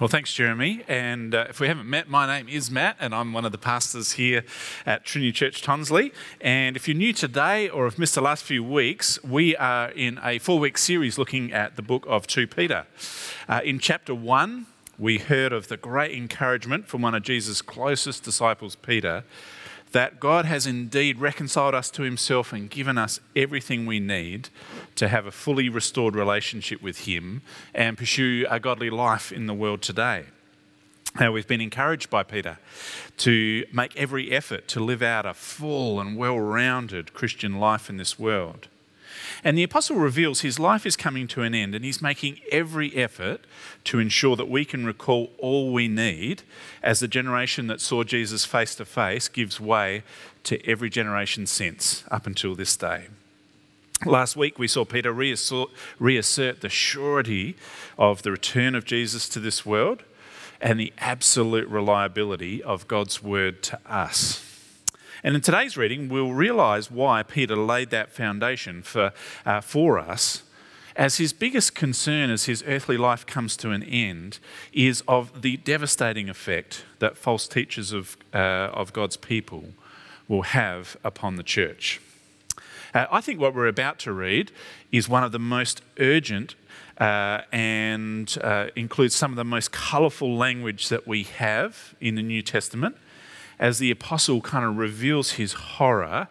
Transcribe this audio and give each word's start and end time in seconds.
Well, 0.00 0.06
thanks, 0.06 0.32
Jeremy. 0.32 0.84
And 0.86 1.34
uh, 1.34 1.46
if 1.48 1.58
we 1.58 1.66
haven't 1.66 1.90
met, 1.90 2.08
my 2.08 2.24
name 2.24 2.48
is 2.48 2.70
Matt, 2.70 2.94
and 3.00 3.12
I'm 3.12 3.32
one 3.32 3.44
of 3.44 3.50
the 3.50 3.58
pastors 3.58 4.12
here 4.12 4.44
at 4.86 5.04
Trinity 5.04 5.32
Church 5.32 5.60
Tonsley. 5.60 6.12
And 6.40 6.76
if 6.76 6.86
you're 6.86 6.96
new 6.96 7.12
today 7.12 7.68
or 7.68 7.82
have 7.82 7.98
missed 7.98 8.14
the 8.14 8.20
last 8.20 8.44
few 8.44 8.62
weeks, 8.62 9.20
we 9.24 9.56
are 9.56 9.90
in 9.90 10.20
a 10.22 10.38
four 10.38 10.60
week 10.60 10.78
series 10.78 11.18
looking 11.18 11.52
at 11.52 11.74
the 11.74 11.82
book 11.82 12.04
of 12.06 12.28
2 12.28 12.46
Peter. 12.46 12.86
Uh, 13.48 13.60
in 13.64 13.80
chapter 13.80 14.14
1, 14.14 14.66
we 15.00 15.18
heard 15.18 15.52
of 15.52 15.66
the 15.66 15.76
great 15.76 16.16
encouragement 16.16 16.86
from 16.86 17.02
one 17.02 17.16
of 17.16 17.24
Jesus' 17.24 17.60
closest 17.60 18.22
disciples, 18.22 18.76
Peter, 18.76 19.24
that 19.92 20.20
God 20.20 20.44
has 20.44 20.66
indeed 20.66 21.18
reconciled 21.18 21.74
us 21.74 21.90
to 21.92 22.02
himself 22.02 22.52
and 22.52 22.70
given 22.70 22.98
us 22.98 23.20
everything 23.34 23.86
we 23.86 24.00
need 24.00 24.48
to 24.96 25.08
have 25.08 25.26
a 25.26 25.32
fully 25.32 25.68
restored 25.68 26.14
relationship 26.14 26.82
with 26.82 27.06
him 27.06 27.42
and 27.74 27.98
pursue 27.98 28.46
a 28.50 28.60
godly 28.60 28.90
life 28.90 29.32
in 29.32 29.46
the 29.46 29.54
world 29.54 29.82
today. 29.82 30.24
Now, 31.18 31.32
we've 31.32 31.48
been 31.48 31.60
encouraged 31.60 32.10
by 32.10 32.22
Peter 32.22 32.58
to 33.18 33.64
make 33.72 33.96
every 33.96 34.30
effort 34.30 34.68
to 34.68 34.80
live 34.80 35.02
out 35.02 35.26
a 35.26 35.34
full 35.34 36.00
and 36.00 36.16
well 36.16 36.38
rounded 36.38 37.14
Christian 37.14 37.58
life 37.58 37.88
in 37.90 37.96
this 37.96 38.18
world. 38.18 38.68
And 39.44 39.56
the 39.56 39.62
apostle 39.62 39.96
reveals 39.96 40.40
his 40.40 40.58
life 40.58 40.84
is 40.84 40.96
coming 40.96 41.28
to 41.28 41.42
an 41.42 41.54
end 41.54 41.74
and 41.74 41.84
he's 41.84 42.02
making 42.02 42.40
every 42.50 42.94
effort 42.96 43.42
to 43.84 43.98
ensure 43.98 44.36
that 44.36 44.48
we 44.48 44.64
can 44.64 44.84
recall 44.84 45.30
all 45.38 45.72
we 45.72 45.88
need 45.88 46.42
as 46.82 47.00
the 47.00 47.08
generation 47.08 47.66
that 47.68 47.80
saw 47.80 48.02
Jesus 48.02 48.44
face 48.44 48.74
to 48.76 48.84
face 48.84 49.28
gives 49.28 49.60
way 49.60 50.02
to 50.44 50.64
every 50.68 50.90
generation 50.90 51.46
since 51.46 52.04
up 52.10 52.26
until 52.26 52.54
this 52.54 52.76
day. 52.76 53.06
Last 54.06 54.36
week, 54.36 54.58
we 54.58 54.68
saw 54.68 54.84
Peter 54.84 55.12
reassert, 55.12 55.70
reassert 55.98 56.60
the 56.60 56.68
surety 56.68 57.56
of 57.98 58.22
the 58.22 58.30
return 58.30 58.74
of 58.74 58.84
Jesus 58.84 59.28
to 59.30 59.40
this 59.40 59.66
world 59.66 60.04
and 60.60 60.78
the 60.78 60.92
absolute 60.98 61.68
reliability 61.68 62.62
of 62.62 62.86
God's 62.88 63.22
word 63.22 63.62
to 63.64 63.80
us. 63.86 64.47
And 65.22 65.34
in 65.34 65.40
today's 65.40 65.76
reading, 65.76 66.08
we'll 66.08 66.32
realize 66.32 66.90
why 66.90 67.22
Peter 67.22 67.56
laid 67.56 67.90
that 67.90 68.12
foundation 68.12 68.82
for, 68.82 69.12
uh, 69.44 69.60
for 69.60 69.98
us, 69.98 70.42
as 70.94 71.18
his 71.18 71.32
biggest 71.32 71.74
concern 71.74 72.30
as 72.30 72.44
his 72.44 72.64
earthly 72.66 72.96
life 72.96 73.24
comes 73.24 73.56
to 73.56 73.70
an 73.70 73.82
end 73.84 74.38
is 74.72 75.02
of 75.06 75.42
the 75.42 75.56
devastating 75.58 76.28
effect 76.28 76.84
that 76.98 77.16
false 77.16 77.46
teachers 77.46 77.92
of, 77.92 78.16
uh, 78.34 78.36
of 78.72 78.92
God's 78.92 79.16
people 79.16 79.66
will 80.26 80.42
have 80.42 80.96
upon 81.04 81.36
the 81.36 81.44
church. 81.44 82.00
Uh, 82.94 83.06
I 83.10 83.20
think 83.20 83.40
what 83.40 83.54
we're 83.54 83.68
about 83.68 83.98
to 84.00 84.12
read 84.12 84.50
is 84.90 85.08
one 85.08 85.22
of 85.22 85.30
the 85.30 85.38
most 85.38 85.82
urgent 86.00 86.54
uh, 86.98 87.42
and 87.52 88.36
uh, 88.42 88.66
includes 88.74 89.14
some 89.14 89.30
of 89.30 89.36
the 89.36 89.44
most 89.44 89.70
colourful 89.70 90.36
language 90.36 90.88
that 90.88 91.06
we 91.06 91.22
have 91.22 91.94
in 92.00 92.16
the 92.16 92.22
New 92.22 92.42
Testament 92.42 92.96
as 93.58 93.78
the 93.78 93.90
apostle 93.90 94.40
kind 94.40 94.64
of 94.64 94.76
reveals 94.76 95.32
his 95.32 95.52
horror 95.52 96.28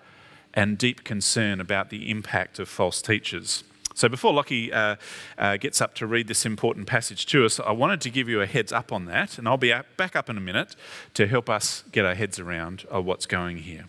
and 0.54 0.78
deep 0.78 1.04
concern 1.04 1.60
about 1.60 1.90
the 1.90 2.10
impact 2.10 2.60
of 2.60 2.68
false 2.68 3.02
teachers. 3.02 3.64
So, 3.94 4.08
before 4.08 4.32
Lockie 4.32 4.72
uh, 4.72 4.98
uh, 5.40 5.58
gets 5.58 5.82
up 5.82 5.96
to 5.96 6.06
read 6.06 6.28
this 6.28 6.46
important 6.46 6.86
passage 6.86 7.26
to 7.28 7.46
us, 7.46 7.60
I 7.60 7.72
wanted 7.72 8.00
to 8.02 8.12
give 8.12 8.30
you 8.30 8.42
a 8.42 8.46
heads 8.46 8.72
up 8.72 8.94
on 8.94 9.06
that, 9.06 9.40
and 9.40 9.48
I'll 9.48 9.58
be 9.58 9.74
back 9.98 10.16
up 10.16 10.30
in 10.30 10.38
a 10.38 10.40
minute 10.40 10.76
to 11.16 11.26
help 11.26 11.50
us 11.50 11.84
get 11.92 12.06
our 12.06 12.14
heads 12.14 12.38
around 12.38 12.86
uh, 12.94 13.02
what's 13.02 13.26
going 13.26 13.58
here. 13.58 13.86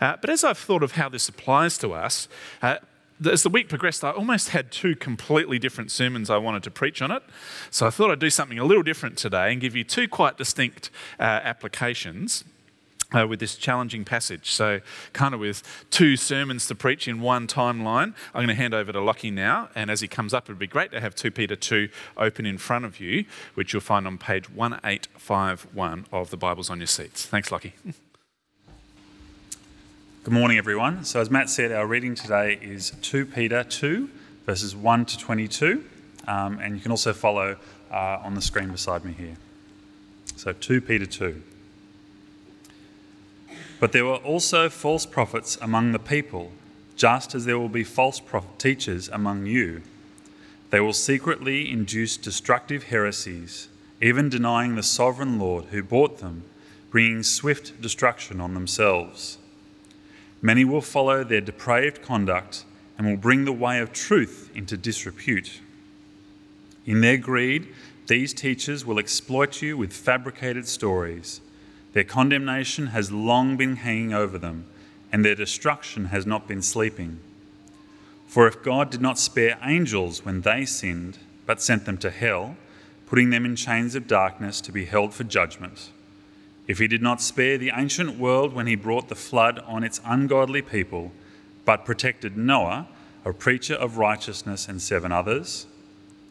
Uh, 0.00 0.16
but 0.20 0.30
as 0.30 0.44
I've 0.44 0.58
thought 0.58 0.84
of 0.84 0.92
how 0.92 1.08
this 1.08 1.28
applies 1.28 1.76
to 1.78 1.92
us, 1.92 2.28
uh, 2.62 2.76
as 3.24 3.42
the 3.42 3.48
week 3.48 3.68
progressed, 3.68 4.04
I 4.04 4.10
almost 4.10 4.50
had 4.50 4.70
two 4.70 4.94
completely 4.94 5.58
different 5.58 5.90
sermons 5.90 6.30
I 6.30 6.36
wanted 6.38 6.62
to 6.64 6.70
preach 6.70 7.00
on 7.00 7.10
it. 7.10 7.22
So 7.70 7.86
I 7.86 7.90
thought 7.90 8.10
I'd 8.10 8.18
do 8.18 8.30
something 8.30 8.58
a 8.58 8.64
little 8.64 8.82
different 8.82 9.16
today 9.16 9.52
and 9.52 9.60
give 9.60 9.74
you 9.74 9.84
two 9.84 10.08
quite 10.08 10.36
distinct 10.36 10.90
uh, 11.18 11.22
applications. 11.22 12.44
Uh, 13.14 13.24
with 13.24 13.38
this 13.38 13.54
challenging 13.54 14.04
passage. 14.04 14.50
So, 14.50 14.80
kind 15.12 15.32
of 15.32 15.38
with 15.38 15.62
two 15.90 16.16
sermons 16.16 16.66
to 16.66 16.74
preach 16.74 17.06
in 17.06 17.20
one 17.20 17.46
timeline, 17.46 18.14
I'm 18.34 18.44
going 18.44 18.48
to 18.48 18.54
hand 18.54 18.74
over 18.74 18.90
to 18.90 19.00
Lockie 19.00 19.30
now. 19.30 19.68
And 19.76 19.92
as 19.92 20.00
he 20.00 20.08
comes 20.08 20.34
up, 20.34 20.48
it 20.48 20.52
would 20.52 20.58
be 20.58 20.66
great 20.66 20.90
to 20.90 21.00
have 21.00 21.14
2 21.14 21.30
Peter 21.30 21.54
2 21.54 21.88
open 22.16 22.46
in 22.46 22.58
front 22.58 22.84
of 22.84 22.98
you, 22.98 23.24
which 23.54 23.72
you'll 23.72 23.80
find 23.80 24.08
on 24.08 24.18
page 24.18 24.50
1851 24.50 26.06
of 26.10 26.30
the 26.30 26.36
Bibles 26.36 26.68
on 26.68 26.80
your 26.80 26.88
seats. 26.88 27.24
Thanks, 27.24 27.52
Lockie. 27.52 27.74
Good 30.26 30.34
morning, 30.34 30.58
everyone. 30.58 31.04
So, 31.04 31.20
as 31.20 31.30
Matt 31.30 31.48
said, 31.48 31.70
our 31.70 31.86
reading 31.86 32.16
today 32.16 32.58
is 32.60 32.90
2 33.00 33.26
Peter 33.26 33.62
2, 33.62 34.10
verses 34.44 34.74
1 34.74 35.04
to 35.04 35.18
22. 35.18 35.84
Um, 36.26 36.58
and 36.58 36.74
you 36.74 36.80
can 36.80 36.90
also 36.90 37.12
follow 37.12 37.54
uh, 37.92 38.18
on 38.24 38.34
the 38.34 38.40
screen 38.40 38.72
beside 38.72 39.04
me 39.04 39.12
here. 39.12 39.36
So, 40.34 40.52
2 40.52 40.80
Peter 40.80 41.06
2. 41.06 41.40
But 43.78 43.92
there 43.92 44.04
were 44.04 44.16
also 44.16 44.68
false 44.68 45.06
prophets 45.06 45.58
among 45.62 45.92
the 45.92 46.00
people, 46.00 46.50
just 46.96 47.36
as 47.36 47.44
there 47.44 47.56
will 47.56 47.68
be 47.68 47.84
false 47.84 48.20
teachers 48.58 49.08
among 49.08 49.46
you. 49.46 49.82
They 50.70 50.80
will 50.80 50.92
secretly 50.92 51.70
induce 51.70 52.16
destructive 52.16 52.82
heresies, 52.82 53.68
even 54.02 54.28
denying 54.28 54.74
the 54.74 54.82
sovereign 54.82 55.38
Lord 55.38 55.66
who 55.66 55.84
bought 55.84 56.18
them, 56.18 56.42
bringing 56.90 57.22
swift 57.22 57.80
destruction 57.80 58.40
on 58.40 58.54
themselves. 58.54 59.38
Many 60.46 60.64
will 60.64 60.80
follow 60.80 61.24
their 61.24 61.40
depraved 61.40 62.02
conduct 62.02 62.64
and 62.96 63.04
will 63.04 63.16
bring 63.16 63.44
the 63.44 63.52
way 63.52 63.80
of 63.80 63.92
truth 63.92 64.48
into 64.54 64.76
disrepute. 64.76 65.60
In 66.86 67.00
their 67.00 67.16
greed, 67.16 67.66
these 68.06 68.32
teachers 68.32 68.86
will 68.86 69.00
exploit 69.00 69.60
you 69.60 69.76
with 69.76 69.92
fabricated 69.92 70.68
stories. 70.68 71.40
Their 71.94 72.04
condemnation 72.04 72.86
has 72.94 73.10
long 73.10 73.56
been 73.56 73.74
hanging 73.74 74.14
over 74.14 74.38
them, 74.38 74.66
and 75.10 75.24
their 75.24 75.34
destruction 75.34 76.04
has 76.14 76.26
not 76.26 76.46
been 76.46 76.62
sleeping. 76.62 77.18
For 78.28 78.46
if 78.46 78.62
God 78.62 78.90
did 78.90 79.00
not 79.00 79.18
spare 79.18 79.58
angels 79.64 80.24
when 80.24 80.42
they 80.42 80.64
sinned, 80.64 81.18
but 81.44 81.60
sent 81.60 81.86
them 81.86 81.98
to 81.98 82.10
hell, 82.10 82.56
putting 83.06 83.30
them 83.30 83.44
in 83.44 83.56
chains 83.56 83.96
of 83.96 84.06
darkness 84.06 84.60
to 84.60 84.70
be 84.70 84.84
held 84.84 85.12
for 85.12 85.24
judgment, 85.24 85.90
if 86.66 86.78
he 86.78 86.88
did 86.88 87.02
not 87.02 87.20
spare 87.20 87.58
the 87.58 87.72
ancient 87.74 88.18
world 88.18 88.52
when 88.52 88.66
he 88.66 88.74
brought 88.74 89.08
the 89.08 89.14
flood 89.14 89.58
on 89.60 89.84
its 89.84 90.00
ungodly 90.04 90.62
people, 90.62 91.12
but 91.64 91.84
protected 91.84 92.36
Noah, 92.36 92.88
a 93.24 93.32
preacher 93.32 93.74
of 93.74 93.98
righteousness, 93.98 94.68
and 94.68 94.80
seven 94.80 95.12
others, 95.12 95.66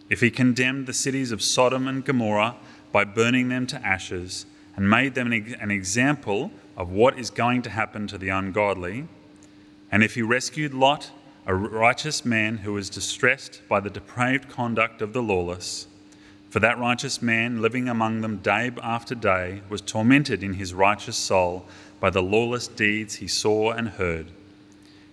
if 0.09 0.22
he 0.22 0.29
condemned 0.29 0.88
the 0.88 0.94
cities 0.94 1.31
of 1.31 1.41
Sodom 1.41 1.88
and 1.88 2.06
Gomorrah 2.06 2.56
by 2.91 3.03
burning 3.03 3.50
them 3.50 3.68
to 3.68 3.85
ashes, 3.85 4.46
and 4.75 4.90
made 4.90 5.16
them 5.16 5.31
an 5.31 5.72
example 5.72 6.52
of 6.75 6.91
what 6.91 7.17
is 7.17 7.29
going 7.29 7.62
to 7.62 7.69
happen 7.69 8.07
to 8.07 8.17
the 8.17 8.29
ungodly, 8.29 9.07
and 9.91 10.03
if 10.03 10.16
he 10.16 10.22
rescued 10.22 10.73
Lot, 10.73 11.12
a 11.46 11.56
righteous 11.56 12.25
man 12.25 12.57
who 12.57 12.73
was 12.73 12.90
distressed 12.90 13.62
by 13.69 13.79
the 13.79 13.90
depraved 13.90 14.50
conduct 14.50 15.02
of 15.02 15.13
the 15.13 15.22
lawless, 15.22 15.88
for 16.55 16.61
that 16.61 16.79
righteous 16.79 17.21
man, 17.21 17.61
living 17.61 17.89
among 17.89 18.21
them 18.21 18.38
day 18.38 18.71
after 18.81 19.13
day, 19.13 19.61
was 19.67 19.81
tormented 19.81 20.41
in 20.41 20.53
his 20.53 20.73
righteous 20.73 21.17
soul 21.17 21.66
by 21.99 22.09
the 22.09 22.21
lawless 22.21 22.66
deeds 22.66 23.16
he 23.16 23.27
saw 23.27 23.71
and 23.71 23.89
heard. 23.89 24.27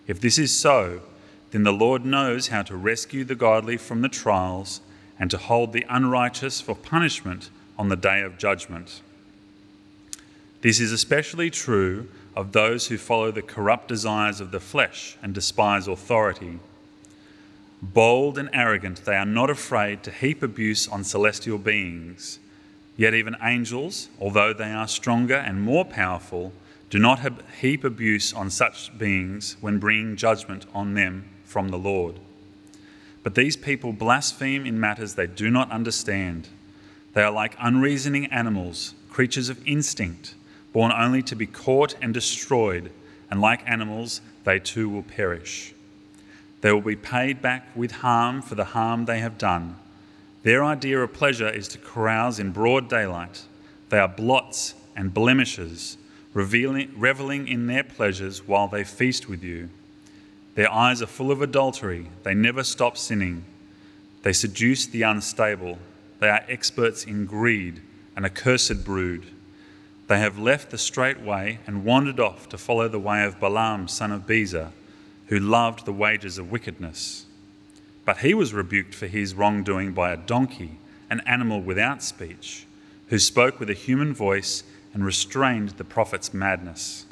If 0.06 0.20
this 0.20 0.38
is 0.38 0.56
so, 0.56 1.00
then 1.50 1.64
the 1.64 1.72
Lord 1.72 2.04
knows 2.04 2.47
how 2.47 2.62
to 2.62 2.76
rescue 2.76 3.25
the 3.25 3.34
godly 3.34 3.76
from 3.76 4.03
the 4.03 4.08
trials 4.08 4.82
and 5.19 5.32
to 5.32 5.36
hold 5.36 5.72
the 5.72 5.84
unrighteous 5.88 6.60
for 6.60 6.76
punishment 6.76 7.50
on 7.76 7.88
the 7.88 7.97
day 7.97 8.22
of 8.22 8.38
judgment. 8.38 9.00
This 10.60 10.78
is 10.78 10.92
especially 10.92 11.50
true 11.50 12.06
of 12.36 12.53
those 12.53 12.86
who 12.86 12.97
follow 12.97 13.32
the 13.32 13.42
corrupt 13.42 13.88
desires 13.88 14.41
of 14.41 14.53
the 14.53 14.60
flesh 14.60 15.16
and 15.20 15.34
despise 15.34 15.88
authority. 15.88 16.60
Bold 17.82 18.38
and 18.38 18.48
arrogant, 18.53 19.04
they 19.04 19.16
are 19.16 19.26
not 19.26 19.50
afraid 19.50 20.04
to 20.04 20.12
heap 20.12 20.41
abuse 20.41 20.87
on 20.87 21.03
celestial 21.03 21.59
beings. 21.59 22.38
Yet 22.97 23.12
even 23.12 23.37
angels, 23.42 24.09
although 24.21 24.53
they 24.53 24.71
are 24.71 24.86
stronger 24.86 25.34
and 25.34 25.60
more 25.60 25.84
powerful, 25.84 26.53
do 26.91 27.01
not 27.01 27.21
heap 27.60 27.83
abuse 27.83 28.33
on 28.33 28.51
such 28.51 28.97
beings 28.97 29.56
when 29.60 29.80
bringing 29.80 30.15
judgment 30.15 30.65
on 30.72 30.95
them 30.95 31.24
from 31.45 31.71
the 31.71 31.78
Lord. 31.78 32.21
But 33.24 33.34
these 33.34 33.56
people 33.56 33.92
blaspheme 33.92 34.65
in 34.65 34.78
matters 34.78 35.15
they 35.15 35.27
do 35.27 35.51
not 35.51 35.71
understand. 35.72 36.48
They 37.15 37.22
are 37.22 37.33
like 37.33 37.56
unreasoning 37.59 38.27
animals, 38.27 38.95
creatures 39.10 39.48
of 39.48 39.66
instinct, 39.66 40.34
born 40.72 40.92
only 40.92 41.22
to 41.22 41.34
be 41.34 41.47
caught 41.47 41.97
and 42.01 42.15
destroyed, 42.15 42.92
and 43.28 43.41
like 43.41 43.68
animals, 43.68 44.21
they 44.45 44.60
too 44.60 44.89
will 44.89 45.03
perish. 45.03 45.74
They 46.62 46.72
will 46.72 46.80
be 46.80 46.97
paid 46.97 47.42
back 47.42 47.68
with 47.76 47.92
harm 47.92 48.41
for 48.41 48.54
the 48.54 48.64
harm 48.64 49.04
they 49.04 49.18
have 49.18 49.36
done. 49.36 49.76
Their 50.42 50.64
idea 50.64 51.00
of 51.00 51.12
pleasure 51.12 51.48
is 51.48 51.68
to 51.68 51.78
carouse 51.78 52.38
in 52.38 52.53
broad 52.53 52.88
daylight. 52.88 53.42
They 53.91 53.98
are 53.98 54.09
blots 54.09 54.74
and 54.97 55.12
blemishes, 55.12 55.98
reveling 56.34 57.48
in 57.48 57.66
their 57.66 57.84
pleasures 57.84 58.47
while 58.47 58.68
they 58.68 58.84
feast 58.84 59.28
with 59.28 59.42
you. 59.42 59.68
Their 60.54 60.72
eyes 60.72 61.03
are 61.03 61.06
full 61.06 61.30
of 61.30 61.42
adultery. 61.42 62.06
They 62.22 62.34
never 62.34 62.62
stop 62.62 62.97
sinning. 62.97 63.44
They 64.22 64.32
seduce 64.32 64.86
the 64.86 65.03
unstable. 65.03 65.78
They 66.20 66.28
are 66.28 66.44
experts 66.48 67.04
in 67.04 67.26
greed, 67.26 67.80
an 68.16 68.24
accursed 68.24 68.84
brood. 68.84 69.26
They 70.06 70.18
have 70.18 70.38
left 70.38 70.70
the 70.70 70.78
straight 70.78 71.20
way 71.20 71.58
and 71.66 71.84
wandered 71.84 72.20
off 72.20 72.48
to 72.50 72.58
follow 72.58 72.86
the 72.86 72.98
way 72.98 73.24
of 73.24 73.41
Balaam, 73.41 73.88
son 73.88 74.12
of 74.12 74.26
Bezer, 74.26 74.70
who 75.27 75.39
loved 75.39 75.84
the 75.84 75.92
wages 75.92 76.39
of 76.39 76.51
wickedness. 76.51 77.27
But 78.04 78.19
he 78.19 78.34
was 78.34 78.53
rebuked 78.53 78.95
for 78.95 79.07
his 79.07 79.34
wrongdoing 79.34 79.92
by 79.92 80.13
a 80.13 80.16
donkey, 80.16 80.78
an 81.09 81.21
animal 81.27 81.60
without 81.60 82.03
speech, 82.03 82.66
who 83.09 83.19
spoke 83.19 83.60
with 83.60 83.71
a 83.71 83.74
human 83.74 84.13
voice 84.15 84.65
and 84.95 85.04
restrained 85.04 85.71
the 85.71 85.84
prophet's 85.84 86.34
madness. 86.34 87.07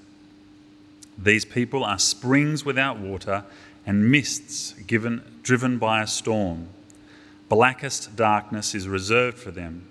These 1.16 1.44
people 1.44 1.84
are 1.84 1.98
springs 1.98 2.64
without 2.64 2.98
water 2.98 3.44
and 3.86 4.10
mists 4.10 4.72
given, 4.86 5.22
driven 5.42 5.78
by 5.78 6.02
a 6.02 6.06
storm. 6.06 6.68
Blackest 7.48 8.16
darkness 8.16 8.74
is 8.74 8.88
reserved 8.88 9.38
for 9.38 9.50
them, 9.50 9.86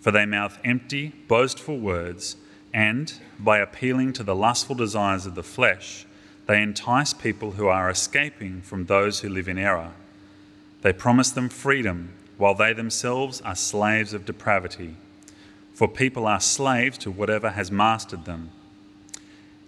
for 0.00 0.10
they 0.10 0.26
mouth 0.26 0.58
empty, 0.64 1.12
boastful 1.28 1.78
words, 1.78 2.36
and, 2.74 3.14
by 3.38 3.58
appealing 3.58 4.12
to 4.14 4.22
the 4.22 4.34
lustful 4.34 4.74
desires 4.74 5.24
of 5.24 5.34
the 5.34 5.42
flesh, 5.42 6.04
they 6.46 6.62
entice 6.62 7.12
people 7.12 7.52
who 7.52 7.66
are 7.66 7.90
escaping 7.90 8.62
from 8.62 8.86
those 8.86 9.20
who 9.20 9.28
live 9.28 9.48
in 9.48 9.58
error. 9.58 9.92
They 10.82 10.92
promise 10.92 11.30
them 11.30 11.48
freedom, 11.48 12.12
while 12.38 12.54
they 12.54 12.72
themselves 12.72 13.40
are 13.40 13.56
slaves 13.56 14.12
of 14.12 14.24
depravity. 14.24 14.96
For 15.74 15.88
people 15.88 16.26
are 16.26 16.40
slaves 16.40 16.98
to 16.98 17.10
whatever 17.10 17.50
has 17.50 17.70
mastered 17.70 18.24
them. 18.24 18.50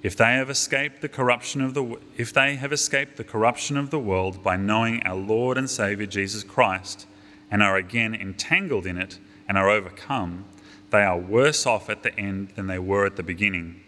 If 0.02 0.16
they 0.16 0.34
have 0.34 0.48
escaped 0.48 1.00
the 1.00 1.08
corruption 1.08 1.60
of 1.60 1.74
the 1.74 1.98
if 2.16 2.32
they 2.32 2.54
have 2.54 2.72
escaped 2.72 3.16
the 3.16 3.24
corruption 3.24 3.76
of 3.76 3.90
the 3.90 3.98
world 3.98 4.44
by 4.44 4.56
knowing 4.56 5.02
our 5.02 5.16
Lord 5.16 5.58
and 5.58 5.68
Savior 5.68 6.06
Jesus 6.06 6.44
Christ 6.44 7.06
and 7.50 7.62
are 7.62 7.76
again 7.76 8.14
entangled 8.14 8.86
in 8.86 8.96
it 8.96 9.18
and 9.48 9.58
are 9.58 9.68
overcome, 9.68 10.44
they 10.90 11.02
are 11.02 11.18
worse 11.18 11.66
off 11.66 11.90
at 11.90 12.04
the 12.04 12.16
end 12.16 12.50
than 12.54 12.68
they 12.68 12.78
were 12.78 13.06
at 13.06 13.16
the 13.16 13.22
beginning. 13.24 13.80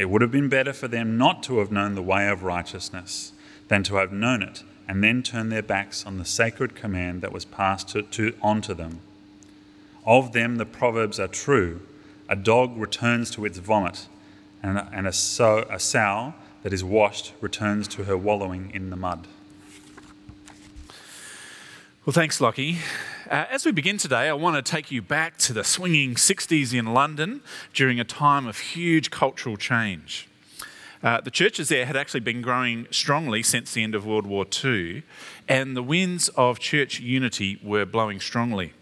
It 0.00 0.08
would 0.08 0.22
have 0.22 0.30
been 0.30 0.48
better 0.48 0.72
for 0.72 0.88
them 0.88 1.18
not 1.18 1.42
to 1.42 1.58
have 1.58 1.70
known 1.70 1.94
the 1.94 2.00
way 2.00 2.26
of 2.26 2.42
righteousness 2.42 3.32
than 3.68 3.82
to 3.82 3.96
have 3.96 4.10
known 4.10 4.40
it 4.42 4.62
and 4.88 5.04
then 5.04 5.22
turn 5.22 5.50
their 5.50 5.62
backs 5.62 6.06
on 6.06 6.16
the 6.16 6.24
sacred 6.24 6.74
command 6.74 7.20
that 7.20 7.32
was 7.32 7.44
passed 7.44 7.90
to, 7.90 8.00
to, 8.04 8.34
on 8.40 8.62
to 8.62 8.72
them. 8.72 9.00
Of 10.06 10.32
them 10.32 10.56
the 10.56 10.64
proverbs 10.64 11.20
are 11.20 11.28
true 11.28 11.82
a 12.30 12.34
dog 12.34 12.78
returns 12.78 13.30
to 13.32 13.44
its 13.44 13.58
vomit 13.58 14.06
and, 14.62 14.82
and 14.90 15.06
a, 15.06 15.12
sow, 15.12 15.66
a 15.68 15.78
sow 15.78 16.32
that 16.62 16.72
is 16.72 16.82
washed 16.82 17.34
returns 17.42 17.86
to 17.88 18.04
her 18.04 18.16
wallowing 18.16 18.70
in 18.72 18.88
the 18.88 18.96
mud. 18.96 19.26
Well, 22.06 22.14
thanks, 22.14 22.40
Lockie. 22.40 22.78
Uh, 23.30 23.46
as 23.48 23.64
we 23.64 23.70
begin 23.70 23.96
today, 23.96 24.28
I 24.28 24.32
want 24.32 24.56
to 24.56 24.70
take 24.72 24.90
you 24.90 25.00
back 25.00 25.38
to 25.38 25.52
the 25.52 25.62
swinging 25.62 26.16
60s 26.16 26.76
in 26.76 26.86
London 26.86 27.42
during 27.72 28.00
a 28.00 28.04
time 28.04 28.48
of 28.48 28.58
huge 28.58 29.12
cultural 29.12 29.56
change. 29.56 30.28
Uh, 31.00 31.20
the 31.20 31.30
churches 31.30 31.68
there 31.68 31.86
had 31.86 31.96
actually 31.96 32.18
been 32.18 32.42
growing 32.42 32.88
strongly 32.90 33.44
since 33.44 33.72
the 33.72 33.84
end 33.84 33.94
of 33.94 34.04
World 34.04 34.26
War 34.26 34.46
II, 34.64 35.04
and 35.48 35.76
the 35.76 35.82
winds 35.82 36.28
of 36.30 36.58
church 36.58 36.98
unity 36.98 37.60
were 37.62 37.86
blowing 37.86 38.18
strongly. 38.18 38.72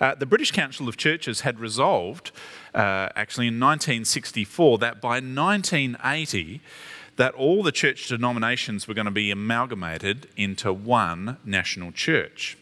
Uh, 0.00 0.14
the 0.14 0.24
British 0.24 0.50
Council 0.50 0.88
of 0.88 0.96
Churches 0.96 1.42
had 1.42 1.60
resolved, 1.60 2.30
uh, 2.74 3.10
actually 3.16 3.48
in 3.48 3.60
1964, 3.60 4.78
that 4.78 5.02
by 5.02 5.20
1980, 5.20 6.62
that 7.16 7.34
all 7.34 7.62
the 7.62 7.72
church 7.72 8.08
denominations 8.08 8.88
were 8.88 8.94
going 8.94 9.04
to 9.04 9.10
be 9.10 9.30
amalgamated 9.30 10.26
into 10.38 10.72
one 10.72 11.36
national 11.44 11.92
church. 11.92 12.56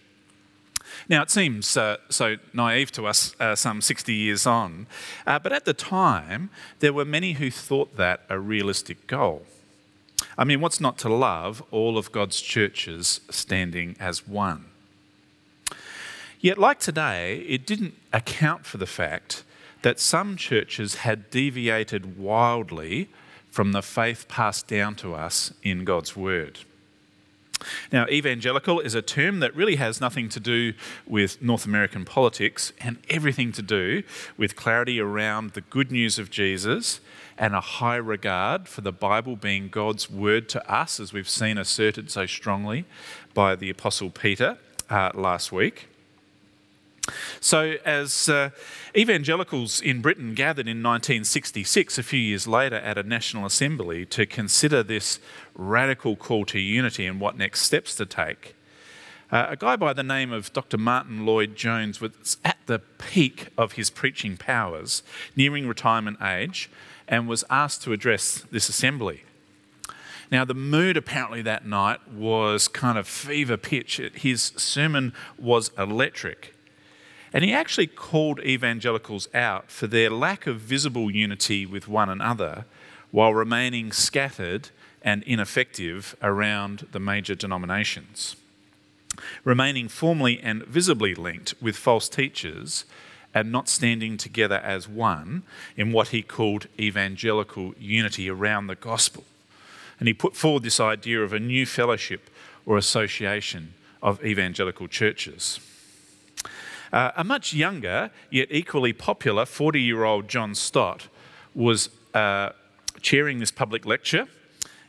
Now, 1.09 1.23
it 1.23 1.31
seems 1.31 1.77
uh, 1.77 1.99
so 2.09 2.37
naive 2.53 2.91
to 2.93 3.07
us 3.07 3.37
uh, 3.39 3.55
some 3.55 3.81
60 3.81 4.13
years 4.13 4.47
on, 4.47 4.87
uh, 5.27 5.39
but 5.39 5.53
at 5.53 5.65
the 5.65 5.75
time, 5.75 6.51
there 6.81 6.93
were 6.93 7.05
many 7.05 7.35
who 7.35 7.51
thought 7.51 7.97
that 7.97 8.23
a 8.29 8.41
realistic 8.41 9.07
goal. 9.07 9.43
I 10.37 10.45
mean, 10.45 10.61
what's 10.61 10.81
not 10.81 10.99
to 10.99 11.09
love 11.09 11.63
all 11.71 11.97
of 11.97 12.11
God's 12.11 12.41
churches 12.41 13.21
standing 13.31 13.97
as 14.01 14.27
one? 14.27 14.67
Yet, 16.41 16.59
like 16.59 16.81
today, 16.81 17.39
it 17.49 17.67
didn't 17.67 17.95
account 18.13 18.67
for 18.67 18.79
the 18.79 18.87
fact 18.87 19.45
that 19.83 20.01
some 20.01 20.37
churches 20.37 20.97
had 20.97 21.31
deviated 21.31 22.19
wildly 22.19 23.09
from 23.51 23.73
the 23.73 23.83
faith 23.83 24.27
passed 24.29 24.67
down 24.67 24.97
to 24.97 25.15
us 25.15 25.53
in 25.63 25.85
God's 25.85 26.17
Word. 26.17 26.61
Now, 27.93 28.07
evangelical 28.09 28.81
is 28.81 28.95
a 28.95 29.03
term 29.03 29.41
that 29.41 29.55
really 29.55 29.77
has 29.77 30.01
nothing 30.01 30.29
to 30.31 30.41
do 30.41 30.75
with 31.07 31.41
North 31.41 31.65
American 31.65 32.05
politics 32.05 32.73
and 32.81 32.99
everything 33.09 33.53
to 33.53 33.63
do 33.63 34.03
with 34.37 34.57
clarity 34.57 35.01
around 35.01 35.53
the 35.53 35.61
good 35.63 35.91
news 35.91 36.19
of 36.19 36.31
Jesus 36.31 37.01
and 37.39 37.55
a 37.55 37.61
high 37.61 37.97
regard 37.97 38.69
for 38.69 38.81
the 38.81 38.93
Bible 38.93 39.37
being 39.37 39.69
God's 39.69 40.11
word 40.11 40.49
to 40.51 40.71
us, 40.73 41.01
as 41.01 41.13
we've 41.13 41.29
seen 41.29 41.59
asserted 41.59 42.11
so 42.11 42.27
strongly 42.27 42.85
by 43.35 43.55
the 43.55 43.71
Apostle 43.71 44.11
Peter 44.11 44.59
uh, 44.91 45.11
last 45.15 45.53
week. 45.53 45.89
So, 47.41 47.77
as 47.85 48.29
uh, 48.29 48.51
evangelicals 48.97 49.81
in 49.81 50.01
Britain 50.01 50.35
gathered 50.35 50.67
in 50.67 50.83
1966, 50.83 51.99
a 51.99 52.03
few 52.03 52.19
years 52.19 52.47
later, 52.49 52.77
at 52.77 52.99
a 52.99 53.03
National 53.03 53.47
Assembly 53.47 54.05
to 54.07 54.27
consider 54.27 54.83
this 54.83 55.21
radical 55.55 56.17
call 56.17 56.45
to 56.47 56.59
unity 56.59 57.07
and 57.07 57.21
what 57.21 57.37
next 57.37 57.63
steps 57.63 57.95
to 57.97 58.07
take, 58.07 58.57
uh, 59.31 59.47
a 59.51 59.57
guy 59.57 59.77
by 59.77 59.93
the 59.93 60.03
name 60.03 60.33
of 60.33 60.53
Dr. 60.53 60.79
Martyn 60.79 61.27
Lloyd-Jones 61.27 62.01
was 62.01 62.37
at 62.45 62.59
the 62.67 62.79
peak 62.79 63.49
of 63.59 63.73
his 63.73 63.91
preaching 63.91 64.37
powers, 64.37 65.03
nearing 65.35 65.67
retirement 65.67 66.19
age, 66.23 66.71
and 67.09 67.29
was 67.29 67.45
asked 67.51 67.83
to 67.83 67.93
address 67.93 68.45
this 68.51 68.69
assembly. 68.69 69.25
Now, 70.31 70.45
the 70.45 70.55
mood 70.55 70.97
apparently 70.97 71.43
that 71.43 71.67
night 71.67 72.09
was 72.13 72.67
kind 72.67 72.99
of 72.99 73.07
fever 73.07 73.57
pitch. 73.57 74.01
His 74.15 74.53
sermon 74.57 75.13
was 75.39 75.71
electric. 75.79 76.56
And 77.37 77.45
he 77.45 77.53
actually 77.53 77.89
called 77.89 78.41
evangelicals 78.41 79.29
out 79.35 79.71
for 79.71 79.87
their 79.87 80.09
lack 80.09 80.47
of 80.47 80.59
visible 80.59 81.11
unity 81.11 81.67
with 81.67 81.87
one 81.87 82.09
another 82.09 82.65
while 83.11 83.35
remaining 83.35 83.93
scattered 83.93 84.71
and 85.03 85.23
ineffective 85.25 86.17
around 86.23 86.87
the 86.93 86.99
major 86.99 87.35
denominations. 87.35 88.37
Remaining 89.45 89.87
formally 89.87 90.41
and 90.43 90.65
visibly 90.65 91.15
linked 91.15 91.53
with 91.61 91.77
false 91.77 92.09
teachers 92.09 92.87
and 93.35 93.53
not 93.53 93.69
standing 93.69 94.17
together 94.17 94.57
as 94.65 94.89
one 94.89 95.43
in 95.77 95.93
what 95.93 96.09
he 96.09 96.23
called 96.23 96.69
evangelical 96.81 97.75
unity 97.79 98.31
around 98.31 98.67
the 98.67 98.77
gospel. 98.77 99.25
And 100.01 100.09
he 100.09 100.15
put 100.15 100.37
forward 100.37 100.63
this 100.63 100.81
idea 100.81 101.23
of 101.23 101.35
a 101.35 101.39
new 101.39 101.67
fellowship 101.67 102.31
or 102.65 102.79
association 102.79 103.75
of 104.03 104.25
evangelical 104.25 104.89
churches. 104.89 105.61
Uh, 106.97 107.13
a 107.15 107.25
much 107.25 107.53
younger, 107.53 108.11
yet 108.31 108.49
equally 108.51 108.95
popular 108.95 109.45
40 109.45 109.83
year 109.83 110.05
old 110.05 110.29
John 110.29 110.55
Stott 110.55 111.09
was 111.55 111.91
uh, 112.15 112.53
chairing 113.03 113.39
this 113.39 113.51
public 113.51 113.85
lecture. 113.85 114.27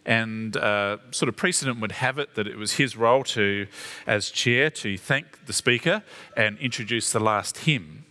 And 0.06 0.56
uh, 0.56 1.00
sort 1.12 1.28
of 1.28 1.36
precedent 1.36 1.82
would 1.82 1.92
have 1.92 2.18
it 2.18 2.36
that 2.36 2.48
it 2.48 2.56
was 2.56 2.76
his 2.76 2.96
role 2.96 3.26
to, 3.26 3.68
as 4.08 4.30
chair, 4.30 4.70
to 4.70 4.98
thank 4.98 5.48
the 5.48 5.52
speaker 5.52 6.02
and 6.38 6.58
introduce 6.60 7.12
the 7.12 7.20
last 7.20 7.58
hymn. 7.58 8.06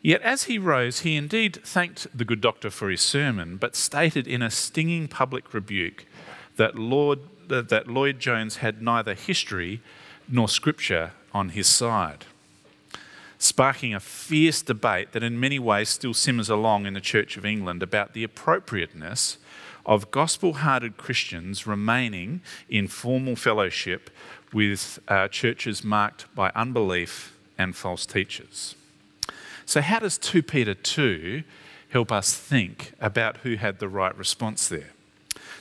Yet 0.00 0.22
as 0.22 0.44
he 0.44 0.56
rose, 0.56 1.00
he 1.00 1.14
indeed 1.14 1.62
thanked 1.62 2.06
the 2.16 2.24
good 2.24 2.40
doctor 2.40 2.70
for 2.70 2.88
his 2.88 3.02
sermon, 3.02 3.58
but 3.58 3.76
stated 3.76 4.26
in 4.26 4.40
a 4.40 4.50
stinging 4.50 5.08
public 5.08 5.52
rebuke 5.52 6.06
that, 6.56 6.78
Lord, 6.78 7.18
that 7.48 7.86
Lloyd 7.86 8.18
Jones 8.18 8.56
had 8.56 8.80
neither 8.80 9.12
history 9.12 9.82
nor 10.26 10.48
scripture 10.48 11.10
on 11.34 11.50
his 11.50 11.66
side 11.66 12.24
sparking 13.42 13.92
a 13.92 13.98
fierce 13.98 14.62
debate 14.62 15.10
that 15.10 15.22
in 15.22 15.40
many 15.40 15.58
ways 15.58 15.88
still 15.88 16.14
simmers 16.14 16.48
along 16.48 16.86
in 16.86 16.94
the 16.94 17.00
Church 17.00 17.36
of 17.36 17.44
England 17.44 17.82
about 17.82 18.12
the 18.12 18.22
appropriateness 18.22 19.36
of 19.84 20.12
gospel 20.12 20.52
hearted 20.54 20.96
Christians 20.96 21.66
remaining 21.66 22.40
in 22.68 22.86
formal 22.86 23.34
fellowship 23.34 24.10
with 24.52 25.00
uh, 25.08 25.26
churches 25.26 25.82
marked 25.82 26.32
by 26.36 26.52
unbelief 26.54 27.36
and 27.58 27.74
false 27.74 28.06
teachers. 28.06 28.76
So, 29.66 29.80
how 29.80 29.98
does 29.98 30.18
2 30.18 30.44
Peter 30.44 30.74
2 30.74 31.42
help 31.88 32.12
us 32.12 32.34
think 32.34 32.92
about 33.00 33.38
who 33.38 33.56
had 33.56 33.80
the 33.80 33.88
right 33.88 34.16
response 34.16 34.68
there? 34.68 34.90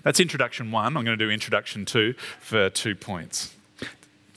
That's 0.04 0.20
introduction 0.20 0.70
one. 0.72 0.98
I'm 0.98 1.04
going 1.04 1.18
to 1.18 1.26
do 1.26 1.32
introduction 1.32 1.86
two 1.86 2.14
for 2.40 2.70
two 2.70 2.96
points. 2.96 3.56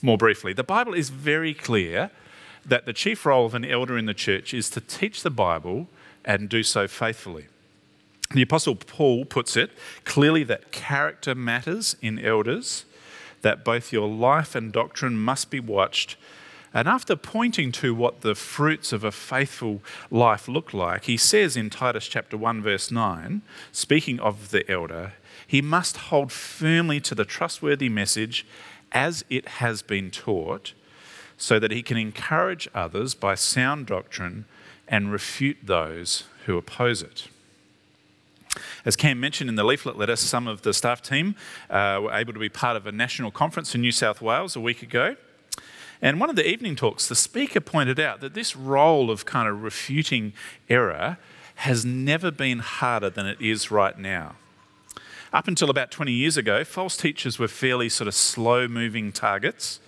More 0.01 0.17
briefly, 0.17 0.53
the 0.53 0.63
Bible 0.63 0.95
is 0.95 1.09
very 1.09 1.53
clear 1.53 2.09
that 2.65 2.85
the 2.85 2.93
chief 2.93 3.25
role 3.25 3.45
of 3.45 3.53
an 3.53 3.65
elder 3.65 3.97
in 3.97 4.05
the 4.05 4.13
church 4.13 4.53
is 4.53 4.69
to 4.71 4.81
teach 4.81 5.23
the 5.23 5.29
Bible 5.29 5.87
and 6.23 6.49
do 6.49 6.63
so 6.63 6.87
faithfully. 6.87 7.45
The 8.31 8.41
Apostle 8.41 8.75
Paul 8.75 9.25
puts 9.25 9.55
it 9.55 9.71
clearly 10.03 10.43
that 10.45 10.71
character 10.71 11.35
matters 11.35 11.95
in 12.01 12.17
elders, 12.17 12.85
that 13.41 13.63
both 13.63 13.93
your 13.93 14.07
life 14.07 14.55
and 14.55 14.71
doctrine 14.71 15.17
must 15.17 15.51
be 15.51 15.59
watched 15.59 16.17
And 16.75 16.89
after 16.89 17.15
pointing 17.15 17.71
to 17.71 17.95
what 17.95 18.19
the 18.19 18.35
fruits 18.35 18.91
of 18.91 19.05
a 19.05 19.11
faithful 19.11 19.81
life 20.11 20.49
look 20.49 20.73
like, 20.73 21.05
he 21.05 21.15
says 21.15 21.55
in 21.55 21.69
Titus 21.69 22.05
chapter 22.05 22.35
1 22.35 22.61
verse 22.61 22.91
9, 22.91 23.41
speaking 23.71 24.19
of 24.19 24.51
the 24.51 24.69
elder, 24.69 25.13
he 25.47 25.61
must 25.61 25.95
hold 25.95 26.33
firmly 26.33 26.99
to 26.99 27.15
the 27.15 27.23
trustworthy 27.23 27.87
message 27.87 28.45
as 28.91 29.23
it 29.29 29.47
has 29.47 29.81
been 29.81 30.11
taught, 30.11 30.73
so 31.37 31.59
that 31.59 31.71
he 31.71 31.83
can 31.83 31.97
encourage 31.97 32.67
others 32.73 33.13
by 33.13 33.35
sound 33.35 33.87
doctrine 33.87 34.45
and 34.87 35.11
refute 35.11 35.57
those 35.63 36.23
who 36.45 36.57
oppose 36.57 37.01
it. 37.01 37.27
As 38.85 38.95
Cam 38.95 39.19
mentioned 39.19 39.49
in 39.49 39.55
the 39.55 39.63
leaflet 39.63 39.97
letter, 39.97 40.15
some 40.15 40.47
of 40.47 40.61
the 40.61 40.73
staff 40.73 41.01
team 41.01 41.35
uh, 41.69 41.99
were 42.03 42.13
able 42.13 42.33
to 42.33 42.39
be 42.39 42.49
part 42.49 42.77
of 42.77 42.87
a 42.87 42.91
national 42.91 43.31
conference 43.31 43.75
in 43.75 43.81
New 43.81 43.91
South 43.91 44.21
Wales 44.21 44.55
a 44.55 44.61
week 44.61 44.81
ago. 44.81 45.15
And 46.01 46.19
one 46.19 46.29
of 46.29 46.35
the 46.35 46.47
evening 46.47 46.75
talks, 46.75 47.07
the 47.07 47.15
speaker 47.15 47.59
pointed 47.59 47.99
out 47.99 48.21
that 48.21 48.33
this 48.33 48.55
role 48.55 49.09
of 49.09 49.25
kind 49.25 49.47
of 49.49 49.63
refuting 49.63 50.33
error 50.69 51.17
has 51.55 51.85
never 51.85 52.31
been 52.31 52.59
harder 52.59 53.09
than 53.09 53.25
it 53.25 53.39
is 53.41 53.71
right 53.71 53.97
now. 53.97 54.35
Up 55.33 55.47
until 55.47 55.69
about 55.69 55.91
20 55.91 56.11
years 56.11 56.37
ago, 56.37 56.63
false 56.63 56.95
teachers 56.95 57.39
were 57.39 57.47
fairly 57.47 57.89
sort 57.89 58.07
of 58.07 58.13
slow 58.13 58.67
moving 58.67 59.11
targets. 59.11 59.79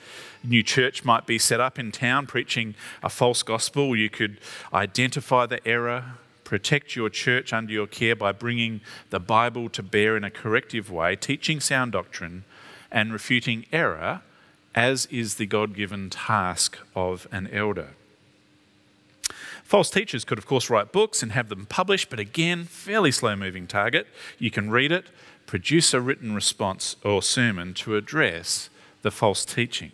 New 0.47 0.63
church 0.63 1.03
might 1.03 1.25
be 1.25 1.37
set 1.37 1.59
up 1.59 1.77
in 1.77 1.91
town 1.91 2.25
preaching 2.25 2.73
a 3.03 3.09
false 3.09 3.43
gospel. 3.43 3.95
You 3.97 4.09
could 4.09 4.39
identify 4.73 5.45
the 5.45 5.65
error, 5.67 6.13
protect 6.45 6.95
your 6.95 7.09
church 7.09 7.51
under 7.51 7.73
your 7.73 7.87
care 7.87 8.15
by 8.15 8.31
bringing 8.31 8.79
the 9.09 9.19
Bible 9.19 9.67
to 9.69 9.83
bear 9.83 10.15
in 10.15 10.23
a 10.23 10.31
corrective 10.31 10.89
way, 10.89 11.17
teaching 11.17 11.59
sound 11.59 11.91
doctrine, 11.91 12.45
and 12.89 13.11
refuting 13.11 13.65
error 13.73 14.21
as 14.73 15.05
is 15.07 15.35
the 15.35 15.45
God 15.45 15.75
given 15.75 16.09
task 16.09 16.77
of 16.95 17.27
an 17.31 17.47
elder. 17.51 17.89
False 19.63 19.89
teachers 19.89 20.23
could, 20.23 20.37
of 20.37 20.45
course, 20.45 20.69
write 20.69 20.93
books 20.93 21.21
and 21.21 21.33
have 21.33 21.49
them 21.49 21.65
published, 21.65 22.09
but 22.09 22.19
again, 22.19 22.63
fairly 22.63 23.11
slow 23.11 23.35
moving 23.35 23.67
target. 23.67 24.07
You 24.39 24.49
can 24.49 24.69
read 24.69 24.93
it, 24.93 25.07
produce 25.45 25.93
a 25.93 25.99
written 25.99 26.33
response 26.33 26.95
or 27.03 27.21
sermon 27.21 27.73
to 27.73 27.97
address 27.97 28.69
the 29.01 29.11
false 29.11 29.43
teaching. 29.43 29.91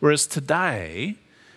Whereas 0.00 0.26
today, 0.26 1.16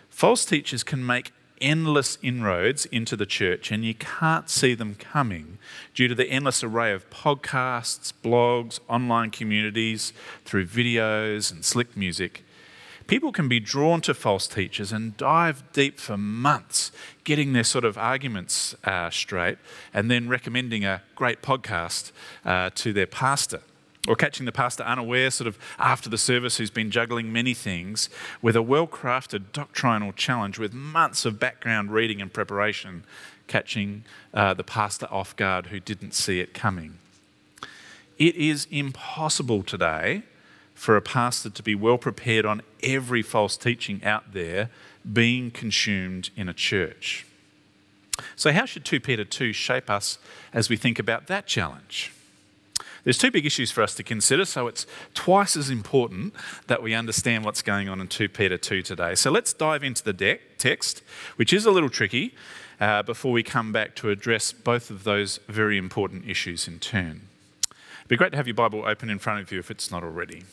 false 0.10 0.45
teachers 0.45 0.83
can 0.83 1.05
make 1.05 1.31
endless 1.62 2.17
inroads 2.24 2.86
into 2.88 3.15
the 3.15 3.25
church, 3.25 3.71
and 3.71 3.86
you 3.86 3.93
can't 3.93 4.50
see 4.50 4.74
them 4.74 4.95
coming 4.95 5.60
due 5.93 6.07
to 6.07 6.15
the 6.15 6.27
endless 6.27 6.63
array 6.63 6.91
of 6.91 7.10
podcasts, 7.12 8.12
blogs, 8.24 8.79
online 8.89 9.29
communities, 9.29 10.12
through 10.43 10.65
videos 10.65 11.51
and 11.51 11.63
slick 11.63 11.95
music. 11.95 12.43
People 13.05 13.31
can 13.31 13.48
be 13.48 13.60
drawn 13.60 14.01
to 14.01 14.13
false 14.13 14.48
teachers 14.48 14.91
and 14.91 15.17
dive 15.17 15.63
deep 15.74 16.00
for 16.00 16.17
months, 16.17 16.91
getting 17.24 17.53
their 17.53 17.63
sort 17.63 17.83
of 17.83 17.98
arguments 17.98 18.74
uh, 18.83 19.10
straight, 19.10 19.57
and 19.93 20.10
then 20.10 20.29
recommending 20.29 20.86
a 20.86 21.03
great 21.13 21.41
podcast 21.41 22.12
uh, 22.45 22.69
to 22.74 22.93
their 22.93 23.07
pastor 23.07 23.62
or 24.08 24.15
catching 24.15 24.46
the 24.46 24.51
pastor 24.51 24.84
unaware, 24.84 25.29
sort 25.29 25.48
of 25.48 25.58
after 25.77 26.10
the 26.10 26.17
service, 26.17 26.58
who's 26.58 26.72
been 26.72 26.89
juggling 26.89 27.31
many 27.31 27.53
things, 27.53 28.10
with 28.41 28.55
a 28.55 28.62
well 28.62 28.88
crafted 28.88 29.51
doctrinal 29.53 30.12
challenge 30.12 30.58
with 30.58 30.74
months 30.74 31.25
of 31.25 31.39
background 31.39 31.91
reading 31.91 32.22
and 32.22 32.34
preparation, 32.34 33.03
catching 33.48 34.03
uh, 34.34 34.53
the 34.53 34.63
pastor 34.63 35.08
off 35.12 35.36
guard 35.36 35.67
who 35.67 35.79
didn't 35.79 36.13
see 36.13 36.39
it 36.39 36.53
coming. 36.53 36.98
It 38.17 38.36
is 38.36 38.67
impossible 38.72 39.63
today 39.63 40.24
for 40.74 40.96
a 40.96 41.01
pastor 41.01 41.50
to 41.50 41.62
be 41.63 41.75
well 41.75 41.98
prepared 41.98 42.46
on 42.46 42.62
every 42.81 43.22
false 43.22 43.55
teaching 43.55 44.03
out 44.03 44.34
there 44.34 44.70
being 45.12 45.51
consumed 45.51 46.31
in 46.36 46.50
a 46.50 46.53
church. 46.53 47.25
So, 48.36 48.51
how 48.51 48.65
should 48.65 48.86
2 48.86 49.00
Peter 49.00 49.24
2 49.24 49.53
shape 49.53 49.89
us 49.89 50.17
as 50.53 50.70
we 50.70 50.75
think 50.75 51.00
about 51.00 51.27
that 51.27 51.46
challenge? 51.46 52.13
There's 53.03 53.17
two 53.17 53.31
big 53.31 53.46
issues 53.46 53.72
for 53.72 53.81
us 53.81 53.96
to 53.96 54.03
consider, 54.03 54.46
so 54.46 54.67
it's 54.67 54.86
twice 55.13 55.55
as 55.55 55.70
important 55.70 56.34
that 56.67 56.84
we 56.84 56.93
understand 56.93 57.43
what's 57.43 57.62
going 57.62 57.89
on 57.89 58.00
in 58.00 58.08
2 58.08 58.29
Peter 58.29 58.58
2 58.58 58.81
today. 58.84 59.15
So 59.15 59.31
let's 59.31 59.53
dive 59.53 59.84
into 59.84 60.03
the 60.03 60.39
text, 60.58 61.01
which 61.36 61.51
is 61.51 61.65
a 61.65 61.72
little 61.72 61.89
tricky, 61.89 62.36
uh, 62.79 63.03
before 63.03 63.31
we 63.31 63.43
come 63.43 63.72
back 63.72 63.96
to 63.96 64.10
address 64.10 64.51
both 64.51 64.89
of 64.89 65.03
those 65.03 65.39
very 65.48 65.77
important 65.77 66.27
issues 66.27 66.67
in 66.67 66.79
turn. 66.79 67.27
It'd 67.70 68.08
be 68.08 68.17
great 68.17 68.31
to 68.31 68.38
have 68.38 68.48
your 68.48 68.55
Bible 68.55 68.84
open 68.86 69.10
in 69.10 69.20
front 69.20 69.41
of 69.41 69.51
you 69.51 69.60
if 69.60 69.72
it's 69.72 69.91
not 69.91 70.03
already. 70.03 70.43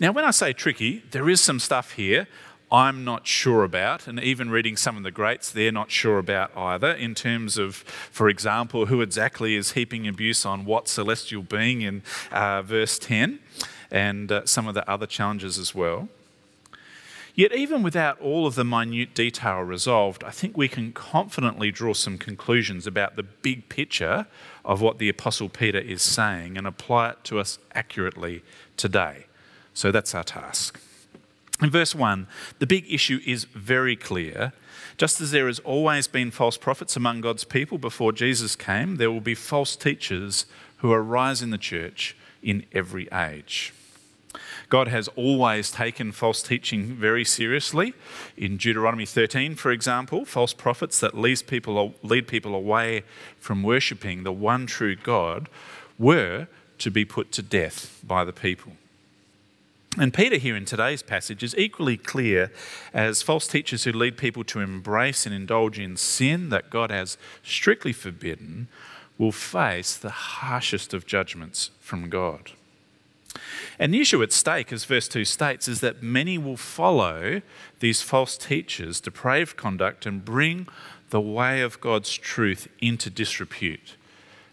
Now, 0.00 0.12
when 0.12 0.24
I 0.24 0.30
say 0.30 0.52
tricky, 0.52 1.02
there 1.10 1.28
is 1.28 1.40
some 1.40 1.60
stuff 1.60 1.92
here 1.92 2.26
I'm 2.70 3.02
not 3.02 3.26
sure 3.26 3.64
about, 3.64 4.06
and 4.06 4.20
even 4.20 4.50
reading 4.50 4.76
some 4.76 4.96
of 4.96 5.02
the 5.02 5.10
greats, 5.10 5.50
they're 5.50 5.72
not 5.72 5.90
sure 5.90 6.18
about 6.18 6.54
either, 6.56 6.90
in 6.90 7.14
terms 7.14 7.56
of, 7.56 7.76
for 7.76 8.28
example, 8.28 8.86
who 8.86 9.00
exactly 9.00 9.54
is 9.54 9.72
heaping 9.72 10.06
abuse 10.06 10.44
on 10.44 10.66
what 10.66 10.86
celestial 10.86 11.42
being 11.42 11.80
in 11.80 12.02
uh, 12.30 12.60
verse 12.62 12.98
10, 12.98 13.38
and 13.90 14.30
uh, 14.30 14.44
some 14.44 14.68
of 14.68 14.74
the 14.74 14.88
other 14.88 15.06
challenges 15.06 15.58
as 15.58 15.74
well. 15.74 16.08
Yet, 17.34 17.54
even 17.54 17.82
without 17.82 18.20
all 18.20 18.46
of 18.46 18.56
the 18.56 18.64
minute 18.64 19.14
detail 19.14 19.60
resolved, 19.60 20.24
I 20.24 20.30
think 20.30 20.56
we 20.56 20.68
can 20.68 20.92
confidently 20.92 21.70
draw 21.70 21.94
some 21.94 22.18
conclusions 22.18 22.86
about 22.86 23.14
the 23.16 23.22
big 23.22 23.68
picture 23.68 24.26
of 24.64 24.82
what 24.82 24.98
the 24.98 25.08
Apostle 25.08 25.48
Peter 25.48 25.78
is 25.78 26.02
saying 26.02 26.58
and 26.58 26.66
apply 26.66 27.10
it 27.10 27.24
to 27.24 27.38
us 27.38 27.58
accurately 27.74 28.42
today. 28.76 29.26
So 29.72 29.92
that's 29.92 30.16
our 30.16 30.24
task. 30.24 30.80
In 31.60 31.70
verse 31.70 31.94
1, 31.94 32.28
the 32.60 32.66
big 32.66 32.84
issue 32.92 33.20
is 33.26 33.44
very 33.44 33.96
clear. 33.96 34.52
Just 34.96 35.20
as 35.20 35.32
there 35.32 35.48
has 35.48 35.58
always 35.60 36.06
been 36.06 36.30
false 36.30 36.56
prophets 36.56 36.96
among 36.96 37.20
God's 37.20 37.44
people 37.44 37.78
before 37.78 38.12
Jesus 38.12 38.54
came, 38.54 38.96
there 38.96 39.10
will 39.10 39.20
be 39.20 39.34
false 39.34 39.74
teachers 39.74 40.46
who 40.78 40.92
arise 40.92 41.42
in 41.42 41.50
the 41.50 41.58
church 41.58 42.16
in 42.42 42.64
every 42.72 43.08
age. 43.12 43.72
God 44.68 44.88
has 44.88 45.08
always 45.16 45.70
taken 45.70 46.12
false 46.12 46.42
teaching 46.42 46.94
very 46.94 47.24
seriously. 47.24 47.94
In 48.36 48.56
Deuteronomy 48.56 49.06
13, 49.06 49.54
for 49.54 49.72
example, 49.72 50.24
false 50.24 50.52
prophets 50.52 51.00
that 51.00 51.16
lead 51.16 51.42
people, 51.46 51.94
lead 52.02 52.28
people 52.28 52.54
away 52.54 53.02
from 53.40 53.62
worshipping 53.62 54.22
the 54.22 54.32
one 54.32 54.66
true 54.66 54.94
God 54.94 55.48
were 55.98 56.46
to 56.78 56.90
be 56.90 57.04
put 57.04 57.32
to 57.32 57.42
death 57.42 58.00
by 58.04 58.24
the 58.24 58.32
people. 58.32 58.72
And 59.96 60.12
Peter, 60.12 60.36
here 60.36 60.54
in 60.54 60.64
today's 60.64 61.02
passage, 61.02 61.42
is 61.42 61.56
equally 61.56 61.96
clear 61.96 62.52
as 62.92 63.22
false 63.22 63.46
teachers 63.46 63.84
who 63.84 63.92
lead 63.92 64.16
people 64.16 64.44
to 64.44 64.60
embrace 64.60 65.24
and 65.24 65.34
indulge 65.34 65.78
in 65.78 65.96
sin 65.96 66.50
that 66.50 66.70
God 66.70 66.90
has 66.90 67.16
strictly 67.42 67.92
forbidden 67.92 68.68
will 69.16 69.32
face 69.32 69.96
the 69.96 70.10
harshest 70.10 70.94
of 70.94 71.06
judgments 71.06 71.70
from 71.80 72.08
God. 72.08 72.52
And 73.78 73.92
the 73.92 74.00
issue 74.00 74.22
at 74.22 74.32
stake, 74.32 74.72
as 74.72 74.84
verse 74.84 75.08
2 75.08 75.24
states, 75.24 75.68
is 75.68 75.80
that 75.80 76.02
many 76.02 76.38
will 76.38 76.56
follow 76.56 77.42
these 77.80 78.02
false 78.02 78.36
teachers' 78.36 79.00
depraved 79.00 79.56
conduct 79.56 80.06
and 80.06 80.24
bring 80.24 80.68
the 81.10 81.20
way 81.20 81.60
of 81.60 81.80
God's 81.80 82.12
truth 82.12 82.68
into 82.80 83.10
disrepute. 83.10 83.96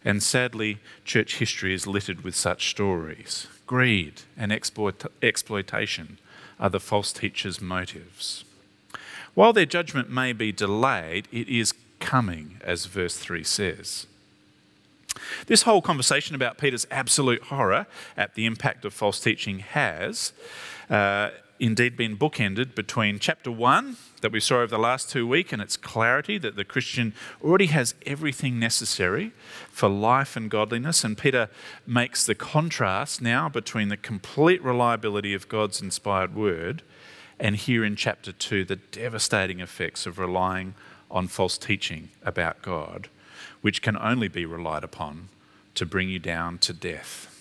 And 0.04 0.22
sadly, 0.22 0.80
church 1.04 1.38
history 1.38 1.74
is 1.74 1.88
littered 1.88 2.24
with 2.24 2.36
such 2.36 2.70
stories. 2.70 3.48
Greed 3.68 4.22
and 4.38 4.52
exploit- 4.52 5.12
exploitation 5.22 6.20
are 6.60 6.70
the 6.70 6.80
false 6.80 7.12
teachers' 7.12 7.60
motives. 7.60 8.46
While 9.34 9.54
their 9.54 9.66
judgment 9.66 10.10
may 10.10 10.34
be 10.34 10.52
delayed, 10.52 11.28
it 11.32 11.50
is 11.50 11.74
coming, 12.00 12.62
as 12.64 12.86
verse 12.86 13.18
3 13.18 13.44
says. 13.44 14.08
This 15.48 15.64
whole 15.64 15.82
conversation 15.82 16.36
about 16.36 16.58
Peter's 16.58 16.88
absolute 16.92 17.44
horror 17.44 17.88
at 18.16 18.36
the 18.36 18.46
impact 18.46 18.86
of 18.86 18.94
false 18.94 19.20
teaching 19.20 19.60
has 19.60 20.34
uh, 20.90 21.32
indeed 21.60 21.96
been 21.96 22.18
bookended 22.18 22.76
between 22.76 23.20
chapter 23.20 23.52
1 23.52 23.98
that 24.22 24.32
we 24.32 24.40
saw 24.40 24.58
over 24.58 24.68
the 24.68 24.78
last 24.78 25.10
two 25.10 25.28
weeks 25.28 25.54
and 25.54 25.62
its 25.62 25.78
clarity 25.78 26.38
that 26.38 26.56
the 26.56 26.66
Christian 26.66 27.14
already 27.44 27.68
has 27.68 27.96
everything 28.06 28.60
necessary 28.60 29.32
for 29.70 29.88
life 29.88 30.36
and 30.36 30.50
godliness. 30.50 31.04
And 31.04 31.18
Peter 31.18 31.50
makes 31.86 32.26
the 32.26 32.36
contrast 32.36 33.22
now 33.22 33.50
between 33.50 33.90
the 33.90 33.98
complete 33.98 34.64
reliability 34.64 35.34
of 35.34 35.48
God's 35.48 35.82
inspired 35.82 36.36
word 36.36 36.82
and 37.40 37.56
here 37.56 37.84
in 37.84 37.96
chapter 37.96 38.32
2 38.32 38.66
the 38.66 38.78
devastating 38.78 39.60
effects 39.60 40.06
of 40.06 40.20
relying 40.20 40.76
on 41.12 41.28
false 41.28 41.58
teaching 41.58 42.10
about 42.24 42.62
God, 42.62 43.10
which 43.62 43.82
can 43.82 43.98
only 43.98 44.28
be 44.28 44.46
relied 44.46 44.84
upon 44.84 45.30
to 45.76 45.86
bring 45.86 46.10
you 46.10 46.20
down 46.20 46.58
to 46.60 46.74
death. 46.74 47.35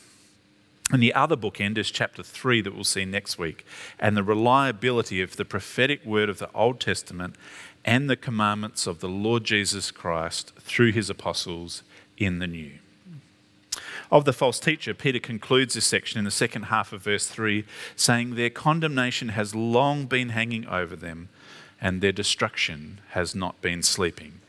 And 0.90 1.02
the 1.02 1.14
other 1.14 1.36
bookend 1.36 1.78
is 1.78 1.90
chapter 1.90 2.22
3 2.22 2.60
that 2.60 2.74
we'll 2.74 2.84
see 2.84 3.04
next 3.04 3.38
week, 3.38 3.64
and 3.98 4.16
the 4.16 4.22
reliability 4.22 5.22
of 5.22 5.36
the 5.36 5.44
prophetic 5.44 6.04
word 6.04 6.28
of 6.28 6.38
the 6.38 6.52
Old 6.52 6.78
Testament 6.78 7.36
and 7.84 8.08
the 8.08 8.16
commandments 8.16 8.86
of 8.86 9.00
the 9.00 9.08
Lord 9.08 9.44
Jesus 9.44 9.90
Christ 9.90 10.52
through 10.60 10.92
his 10.92 11.08
apostles 11.08 11.82
in 12.18 12.38
the 12.38 12.46
New. 12.46 12.72
Of 14.10 14.24
the 14.26 14.32
false 14.32 14.60
teacher, 14.60 14.94
Peter 14.94 15.18
concludes 15.18 15.74
this 15.74 15.86
section 15.86 16.18
in 16.18 16.24
the 16.24 16.30
second 16.30 16.64
half 16.64 16.92
of 16.92 17.02
verse 17.02 17.26
3, 17.26 17.64
saying, 17.96 18.34
Their 18.34 18.50
condemnation 18.50 19.30
has 19.30 19.54
long 19.54 20.06
been 20.06 20.28
hanging 20.30 20.66
over 20.66 20.94
them, 20.94 21.30
and 21.80 22.00
their 22.00 22.12
destruction 22.12 23.00
has 23.10 23.34
not 23.34 23.60
been 23.60 23.82
sleeping, 23.82 24.40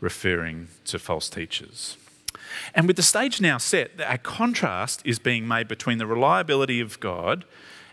referring 0.00 0.68
to 0.86 0.98
false 0.98 1.28
teachers. 1.28 1.96
And 2.74 2.86
with 2.86 2.96
the 2.96 3.02
stage 3.02 3.40
now 3.40 3.58
set, 3.58 3.92
a 3.98 4.18
contrast 4.18 5.02
is 5.04 5.18
being 5.18 5.46
made 5.46 5.68
between 5.68 5.98
the 5.98 6.06
reliability 6.06 6.80
of 6.80 7.00
God 7.00 7.44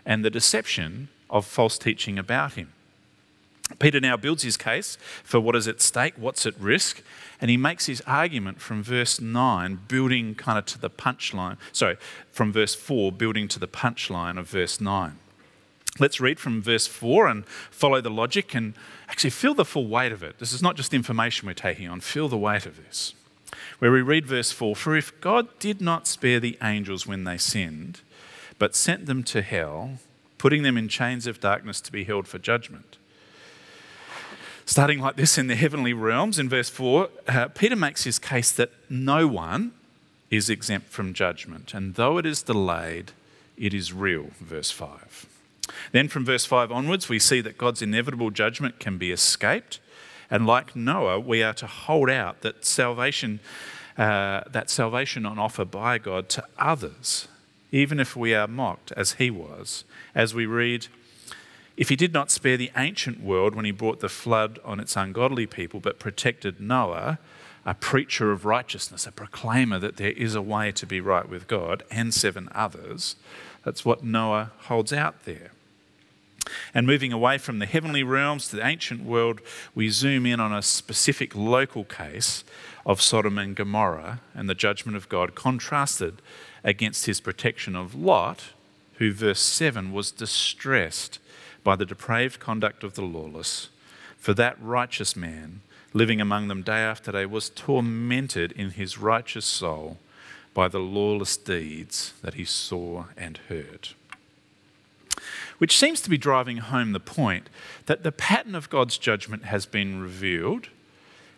and 0.04 0.24
the 0.24 0.30
deception 0.30 1.08
of 1.30 1.46
false 1.46 1.78
teaching 1.78 2.18
about 2.18 2.54
him. 2.54 2.72
Peter 3.78 4.00
now 4.00 4.16
builds 4.16 4.42
his 4.42 4.56
case 4.56 4.98
for 5.24 5.40
what 5.40 5.56
is 5.56 5.66
at 5.66 5.80
stake, 5.80 6.14
what's 6.16 6.44
at 6.46 6.58
risk, 6.58 7.02
and 7.40 7.50
he 7.50 7.56
makes 7.56 7.86
his 7.86 8.02
argument 8.02 8.60
from 8.60 8.82
verse 8.82 9.20
9, 9.20 9.80
building 9.88 10.34
kind 10.34 10.58
of 10.58 10.66
to 10.66 10.78
the 10.78 10.90
punchline. 10.90 11.56
Sorry, 11.72 11.96
from 12.30 12.52
verse 12.52 12.74
4, 12.74 13.12
building 13.12 13.48
to 13.48 13.58
the 13.58 13.68
punchline 13.68 14.38
of 14.38 14.48
verse 14.48 14.80
9. 14.80 15.18
Let's 15.98 16.20
read 16.20 16.40
from 16.40 16.62
verse 16.62 16.86
4 16.86 17.26
and 17.26 17.46
follow 17.46 18.00
the 18.00 18.10
logic 18.10 18.54
and 18.54 18.74
actually 19.08 19.30
feel 19.30 19.54
the 19.54 19.64
full 19.64 19.88
weight 19.88 20.12
of 20.12 20.22
it. 20.22 20.38
This 20.38 20.52
is 20.52 20.62
not 20.62 20.76
just 20.76 20.94
information 20.94 21.46
we're 21.46 21.54
taking 21.54 21.88
on, 21.88 22.00
feel 22.00 22.28
the 22.28 22.38
weight 22.38 22.64
of 22.64 22.82
this. 22.82 23.14
Where 23.78 23.92
we 23.92 24.02
read 24.02 24.26
verse 24.26 24.52
4 24.52 24.76
For 24.76 24.96
if 24.96 25.18
God 25.20 25.48
did 25.58 25.80
not 25.80 26.06
spare 26.06 26.40
the 26.40 26.58
angels 26.62 27.06
when 27.06 27.24
they 27.24 27.38
sinned, 27.38 28.00
but 28.58 28.74
sent 28.74 29.06
them 29.06 29.22
to 29.24 29.42
hell, 29.42 29.98
putting 30.38 30.62
them 30.62 30.76
in 30.76 30.88
chains 30.88 31.26
of 31.26 31.40
darkness 31.40 31.80
to 31.82 31.92
be 31.92 32.04
held 32.04 32.28
for 32.28 32.38
judgment 32.38 32.96
starting 34.64 35.00
like 35.00 35.16
this 35.16 35.38
in 35.38 35.46
the 35.48 35.54
heavenly 35.54 35.92
realms 35.92 36.38
in 36.38 36.48
verse 36.48 36.70
4, 36.70 37.08
uh, 37.28 37.48
Peter 37.48 37.76
makes 37.76 38.04
his 38.04 38.18
case 38.18 38.52
that 38.52 38.70
no 38.88 39.26
one 39.26 39.72
is 40.30 40.48
exempt 40.48 40.88
from 40.88 41.12
judgment, 41.12 41.74
and 41.74 41.94
though 41.94 42.18
it 42.18 42.24
is 42.24 42.42
delayed, 42.42 43.12
it 43.58 43.74
is 43.74 43.92
real, 43.92 44.28
verse 44.40 44.70
5. 44.70 45.26
Then 45.92 46.08
from 46.08 46.24
verse 46.24 46.46
5 46.46 46.72
onwards, 46.72 47.08
we 47.08 47.18
see 47.18 47.40
that 47.42 47.58
God's 47.58 47.82
inevitable 47.82 48.30
judgment 48.30 48.78
can 48.78 48.98
be 48.98 49.12
escaped, 49.12 49.78
and 50.32 50.46
like 50.46 50.74
Noah, 50.74 51.20
we 51.20 51.44
are 51.44 51.54
to 51.54 51.66
hold 51.68 52.10
out 52.10 52.40
that 52.40 52.64
salvation, 52.64 53.38
uh, 53.96 54.40
that 54.50 54.68
salvation 54.68 55.24
on 55.24 55.38
offer 55.38 55.64
by 55.64 55.98
God 55.98 56.28
to 56.30 56.44
others, 56.58 57.28
even 57.70 58.00
if 58.00 58.16
we 58.16 58.34
are 58.34 58.48
mocked 58.48 58.90
as 58.96 59.12
he 59.12 59.30
was, 59.30 59.84
as 60.14 60.34
we 60.34 60.46
read 60.46 60.88
if 61.76 61.88
he 61.88 61.96
did 61.96 62.12
not 62.12 62.30
spare 62.30 62.56
the 62.56 62.70
ancient 62.76 63.22
world 63.22 63.54
when 63.54 63.64
he 63.64 63.70
brought 63.70 64.00
the 64.00 64.08
flood 64.08 64.58
on 64.64 64.78
its 64.78 64.96
ungodly 64.96 65.46
people, 65.46 65.80
but 65.80 65.98
protected 65.98 66.60
Noah, 66.60 67.18
a 67.64 67.74
preacher 67.74 68.30
of 68.30 68.44
righteousness, 68.44 69.06
a 69.06 69.12
proclaimer 69.12 69.78
that 69.78 69.96
there 69.96 70.12
is 70.12 70.34
a 70.34 70.42
way 70.42 70.72
to 70.72 70.86
be 70.86 71.00
right 71.00 71.28
with 71.28 71.48
God, 71.48 71.82
and 71.90 72.12
seven 72.12 72.48
others, 72.54 73.16
that's 73.64 73.84
what 73.84 74.04
Noah 74.04 74.52
holds 74.66 74.92
out 74.92 75.24
there. 75.24 75.52
And 76.74 76.86
moving 76.86 77.12
away 77.12 77.38
from 77.38 77.58
the 77.58 77.66
heavenly 77.66 78.02
realms 78.02 78.48
to 78.48 78.56
the 78.56 78.66
ancient 78.66 79.04
world, 79.04 79.40
we 79.74 79.88
zoom 79.88 80.26
in 80.26 80.40
on 80.40 80.52
a 80.52 80.62
specific 80.62 81.34
local 81.34 81.84
case 81.84 82.44
of 82.84 83.00
Sodom 83.00 83.38
and 83.38 83.54
Gomorrah 83.54 84.20
and 84.34 84.48
the 84.48 84.54
judgment 84.54 84.96
of 84.96 85.08
God 85.08 85.34
contrasted 85.34 86.20
against 86.64 87.06
his 87.06 87.20
protection 87.20 87.76
of 87.76 87.94
Lot, 87.94 88.50
who, 88.94 89.12
verse 89.12 89.40
7, 89.40 89.92
was 89.92 90.10
distressed 90.10 91.18
by 91.64 91.76
the 91.76 91.86
depraved 91.86 92.40
conduct 92.40 92.82
of 92.84 92.94
the 92.94 93.02
lawless. 93.02 93.68
For 94.16 94.34
that 94.34 94.56
righteous 94.60 95.16
man, 95.16 95.60
living 95.92 96.20
among 96.20 96.48
them 96.48 96.62
day 96.62 96.80
after 96.80 97.12
day, 97.12 97.26
was 97.26 97.50
tormented 97.50 98.52
in 98.52 98.70
his 98.70 98.98
righteous 98.98 99.44
soul 99.44 99.98
by 100.54 100.68
the 100.68 100.80
lawless 100.80 101.36
deeds 101.36 102.14
that 102.22 102.34
he 102.34 102.44
saw 102.44 103.06
and 103.16 103.38
heard. 103.48 103.90
Which 105.62 105.78
seems 105.78 106.00
to 106.00 106.10
be 106.10 106.18
driving 106.18 106.56
home 106.56 106.90
the 106.90 106.98
point 106.98 107.48
that 107.86 108.02
the 108.02 108.10
pattern 108.10 108.56
of 108.56 108.68
God's 108.68 108.98
judgment 108.98 109.44
has 109.44 109.64
been 109.64 110.00
revealed, 110.00 110.70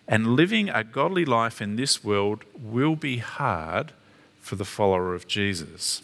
and 0.09 0.35
living 0.35 0.71
a 0.71 0.83
godly 0.83 1.27
life 1.27 1.61
in 1.61 1.77
this 1.77 2.03
world 2.03 2.43
will 2.59 2.97
be 2.97 3.19
hard 3.19 3.93
for 4.41 4.57
the 4.57 4.65
follower 4.65 5.15
of 5.15 5.27
Jesus. 5.27 6.01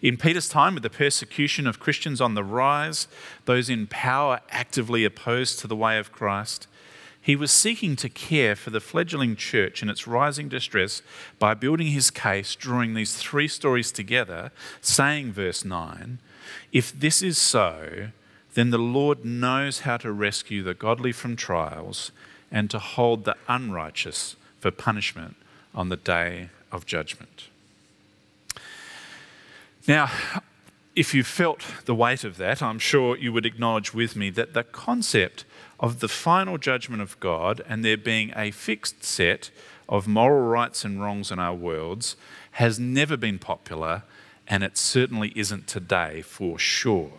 In 0.00 0.16
Peter's 0.16 0.48
time, 0.48 0.72
with 0.72 0.82
the 0.82 0.88
persecution 0.88 1.66
of 1.66 1.78
Christians 1.78 2.22
on 2.22 2.32
the 2.32 2.42
rise, 2.42 3.06
those 3.44 3.68
in 3.68 3.86
power 3.86 4.40
actively 4.48 5.04
opposed 5.04 5.58
to 5.58 5.66
the 5.66 5.76
way 5.76 5.98
of 5.98 6.12
Christ, 6.12 6.68
he 7.22 7.36
was 7.36 7.50
seeking 7.50 7.96
to 7.96 8.08
care 8.08 8.56
for 8.56 8.70
the 8.70 8.80
fledgling 8.80 9.36
church 9.36 9.82
in 9.82 9.90
its 9.90 10.06
rising 10.06 10.48
distress 10.48 11.02
by 11.38 11.52
building 11.54 11.88
his 11.88 12.10
case, 12.10 12.54
drawing 12.54 12.94
these 12.94 13.16
three 13.16 13.48
stories 13.48 13.92
together, 13.92 14.50
saying, 14.80 15.32
verse 15.32 15.64
9, 15.64 16.18
If 16.72 16.98
this 16.98 17.20
is 17.20 17.36
so, 17.36 18.08
then 18.54 18.70
the 18.70 18.78
Lord 18.78 19.24
knows 19.24 19.80
how 19.80 19.98
to 19.98 20.10
rescue 20.10 20.62
the 20.62 20.74
godly 20.74 21.12
from 21.12 21.36
trials 21.36 22.10
and 22.50 22.70
to 22.70 22.78
hold 22.78 23.24
the 23.24 23.36
unrighteous 23.48 24.36
for 24.58 24.70
punishment 24.70 25.36
on 25.74 25.88
the 25.88 25.96
day 25.96 26.48
of 26.72 26.86
judgment. 26.86 27.48
Now, 29.86 30.10
if 30.96 31.14
you 31.14 31.22
felt 31.22 31.64
the 31.84 31.94
weight 31.94 32.24
of 32.24 32.36
that, 32.38 32.62
I'm 32.62 32.78
sure 32.78 33.16
you 33.16 33.32
would 33.32 33.46
acknowledge 33.46 33.94
with 33.94 34.16
me 34.16 34.30
that 34.30 34.54
the 34.54 34.64
concept 34.64 35.44
of 35.80 36.00
the 36.00 36.08
final 36.08 36.58
judgment 36.58 37.02
of 37.02 37.18
God 37.18 37.62
and 37.68 37.84
there 37.84 37.96
being 37.96 38.32
a 38.36 38.50
fixed 38.50 39.02
set 39.02 39.50
of 39.88 40.06
moral 40.06 40.46
rights 40.46 40.84
and 40.84 41.02
wrongs 41.02 41.32
in 41.32 41.38
our 41.38 41.54
worlds 41.54 42.14
has 42.52 42.78
never 42.78 43.16
been 43.16 43.38
popular, 43.38 44.02
and 44.46 44.62
it 44.62 44.76
certainly 44.76 45.32
isn't 45.34 45.66
today 45.66 46.22
for 46.22 46.58
sure. 46.58 47.10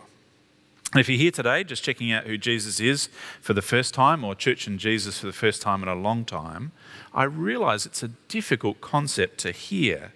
If 0.94 1.08
you're 1.08 1.18
here 1.18 1.30
today 1.30 1.64
just 1.64 1.82
checking 1.82 2.12
out 2.12 2.24
who 2.24 2.36
Jesus 2.36 2.78
is 2.78 3.08
for 3.40 3.54
the 3.54 3.62
first 3.62 3.94
time 3.94 4.24
or 4.24 4.34
church 4.34 4.66
and 4.66 4.78
Jesus 4.78 5.18
for 5.18 5.26
the 5.26 5.32
first 5.32 5.62
time 5.62 5.82
in 5.82 5.88
a 5.88 5.94
long 5.94 6.24
time, 6.24 6.72
I 7.12 7.24
realize 7.24 7.84
it's 7.84 8.02
a 8.02 8.08
difficult 8.28 8.80
concept 8.80 9.38
to 9.38 9.52
hear. 9.52 10.12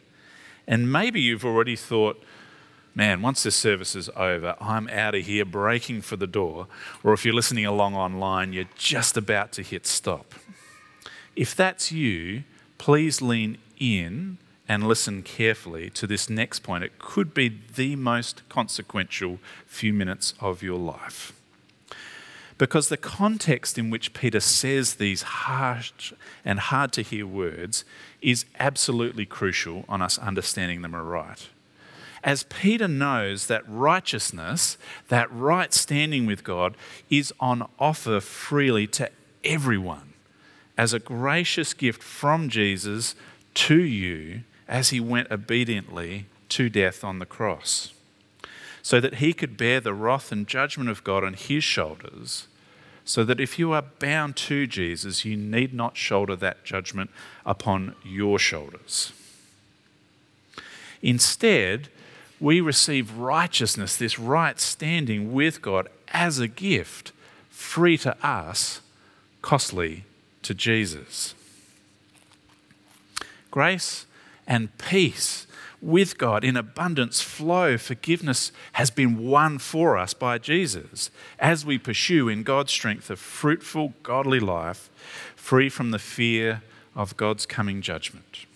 And 0.66 0.92
maybe 0.92 1.20
you've 1.20 1.44
already 1.46 1.76
thought, 1.76 2.22
man, 2.96 3.20
once 3.20 3.42
this 3.42 3.54
service 3.54 3.94
is 3.94 4.09
over, 4.16 4.56
I'm 4.59 4.88
out 4.88 5.14
of 5.14 5.26
here 5.26 5.44
breaking 5.44 6.00
for 6.00 6.16
the 6.16 6.26
door. 6.26 6.66
Or 7.04 7.12
if 7.12 7.24
you're 7.24 7.35
listening 7.35 7.66
along 7.66 7.94
online, 7.94 8.54
you're 8.54 8.64
just 8.74 9.18
about 9.18 9.52
to 9.52 9.62
hit 9.62 9.87
stop. 9.87 10.35
If 11.37 11.54
that's 11.54 11.92
you, 11.92 12.44
please 12.78 13.20
lean 13.20 13.59
in 13.78 14.38
and 14.66 14.88
listen 14.88 15.22
carefully 15.22 15.90
to 15.90 16.06
this 16.06 16.30
next 16.30 16.61
point. 16.61 16.82
It 16.82 16.98
could 16.98 17.35
be 17.35 17.61
the 17.76 17.94
most 17.94 18.48
consequential 18.48 19.38
few 19.66 19.92
minutes 19.92 20.32
of 20.40 20.62
your 20.62 20.78
life. 20.78 21.35
Because 22.59 22.88
the 22.88 22.96
context 22.96 23.76
in 23.76 23.90
which 23.90 24.14
Peter 24.14 24.40
says 24.40 24.94
these 24.94 25.20
harsh 25.20 26.14
and 26.42 26.59
hard 26.59 26.90
to 26.92 27.02
hear 27.02 27.26
words 27.26 27.85
is 28.22 28.46
absolutely 28.59 29.26
crucial 29.26 29.85
on 29.90 30.00
us 30.00 30.16
understanding 30.16 30.80
them 30.80 30.94
aright 30.94 31.50
as 32.26 32.42
Peter 32.42 32.88
knows 32.88 33.46
that 33.46 33.62
righteousness, 33.68 34.76
that 35.08 35.32
right 35.32 35.72
standing 35.72 36.26
with 36.26 36.42
God, 36.42 36.76
is 37.08 37.32
on 37.38 37.68
offer 37.78 38.20
freely 38.20 38.88
to 38.88 39.08
everyone 39.44 40.12
as 40.76 40.92
a 40.92 40.98
gracious 40.98 41.72
gift 41.72 42.02
from 42.02 42.48
Jesus 42.48 43.14
to 43.54 43.80
you 43.80 44.40
as 44.66 44.90
he 44.90 44.98
went 44.98 45.30
obediently 45.30 46.26
to 46.48 46.68
death 46.68 47.04
on 47.04 47.20
the 47.20 47.26
cross, 47.26 47.92
so 48.82 49.00
that 49.00 49.14
he 49.14 49.32
could 49.32 49.56
bear 49.56 49.80
the 49.80 49.94
wrath 49.94 50.32
and 50.32 50.48
judgment 50.48 50.90
of 50.90 51.04
God 51.04 51.22
on 51.22 51.34
his 51.34 51.62
shoulders. 51.62 52.48
So 53.04 53.22
that 53.22 53.38
if 53.38 53.56
you 53.56 53.70
are 53.70 53.82
bound 53.82 54.34
to 54.36 54.66
Jesus, 54.66 55.24
you 55.24 55.36
need 55.36 55.72
not 55.72 55.96
shoulder 55.96 56.34
that 56.34 56.64
judgment 56.64 57.10
upon 57.44 57.94
your 58.04 58.36
shoulders. 58.36 59.12
Instead, 61.02 61.88
we 62.40 62.61
receive 62.61 63.16
righteousness, 63.16 63.96
this 63.96 64.18
right 64.18 64.59
standing 64.61 65.33
with 65.33 65.62
God, 65.62 65.88
as 66.09 66.38
a 66.38 66.49
gift, 66.49 67.12
free 67.49 67.96
to 67.99 68.16
us, 68.27 68.81
costly 69.42 70.05
to 70.42 70.55
Jesus. 70.55 71.35
Grace 73.51 74.07
and 74.46 74.77
peace 74.79 75.46
with 75.81 76.18
God 76.18 76.44
in 76.44 76.57
abundance 76.57 77.20
flow. 77.20 77.79
Forgiveness 77.79 78.53
has 78.72 78.90
been 78.90 79.29
won 79.29 79.59
for 79.59 79.96
us 79.96 80.14
by 80.14 80.38
Jesus 80.38 81.11
as 81.38 81.64
we 81.64 81.79
pursue 81.79 82.29
in 82.29 82.42
God's 82.42 82.72
strength 82.72 83.11
a 83.11 83.16
fruitful, 83.16 83.94
godly 84.03 84.40
life, 84.40 84.90
free 85.37 85.68
from 85.68 85.90
the 85.90 85.99
fear 85.99 86.62
of 86.94 87.16
God's 87.16 87.46
coming 87.46 87.83
judgment 87.83 88.46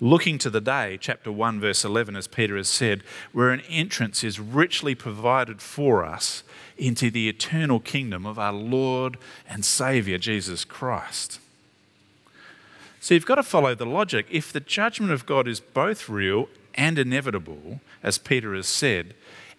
looking 0.00 0.38
to 0.38 0.50
the 0.50 0.60
day, 0.60 0.98
chapter 1.00 1.32
1, 1.32 1.60
verse 1.60 1.84
11, 1.84 2.16
as 2.16 2.26
Peter 2.26 2.56
has 2.56 2.68
said, 2.68 3.02
where 3.32 3.50
an 3.50 3.62
entrance 3.68 4.22
is 4.22 4.38
richly 4.38 4.94
provided 4.94 5.60
for 5.60 6.04
us 6.04 6.42
into 6.76 7.10
the 7.10 7.28
eternal 7.28 7.80
kingdom 7.80 8.24
of 8.24 8.38
our 8.38 8.52
Lord 8.52 9.18
and 9.48 9.64
Saviour, 9.64 10.18
Jesus 10.18 10.64
Christ. 10.64 11.40
So 13.00 13.14
you've 13.14 13.26
got 13.26 13.36
to 13.36 13.42
follow 13.42 13.74
the 13.74 13.86
logic. 13.86 14.26
If 14.30 14.52
the 14.52 14.60
judgment 14.60 15.12
of 15.12 15.26
God 15.26 15.48
is 15.48 15.60
both 15.60 16.08
real 16.08 16.48
and 16.74 16.98
inevitable, 16.98 17.80
as 18.02 18.18
Peter 18.18 18.54
has 18.54 18.68
said, 18.68 19.14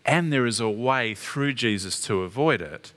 and 0.06 0.32
there 0.32 0.46
is 0.46 0.60
a 0.60 0.70
way 0.70 1.14
through 1.14 1.54
Jesus 1.54 2.02
to 2.04 2.24
avoid 2.24 2.62
it, 2.62 2.94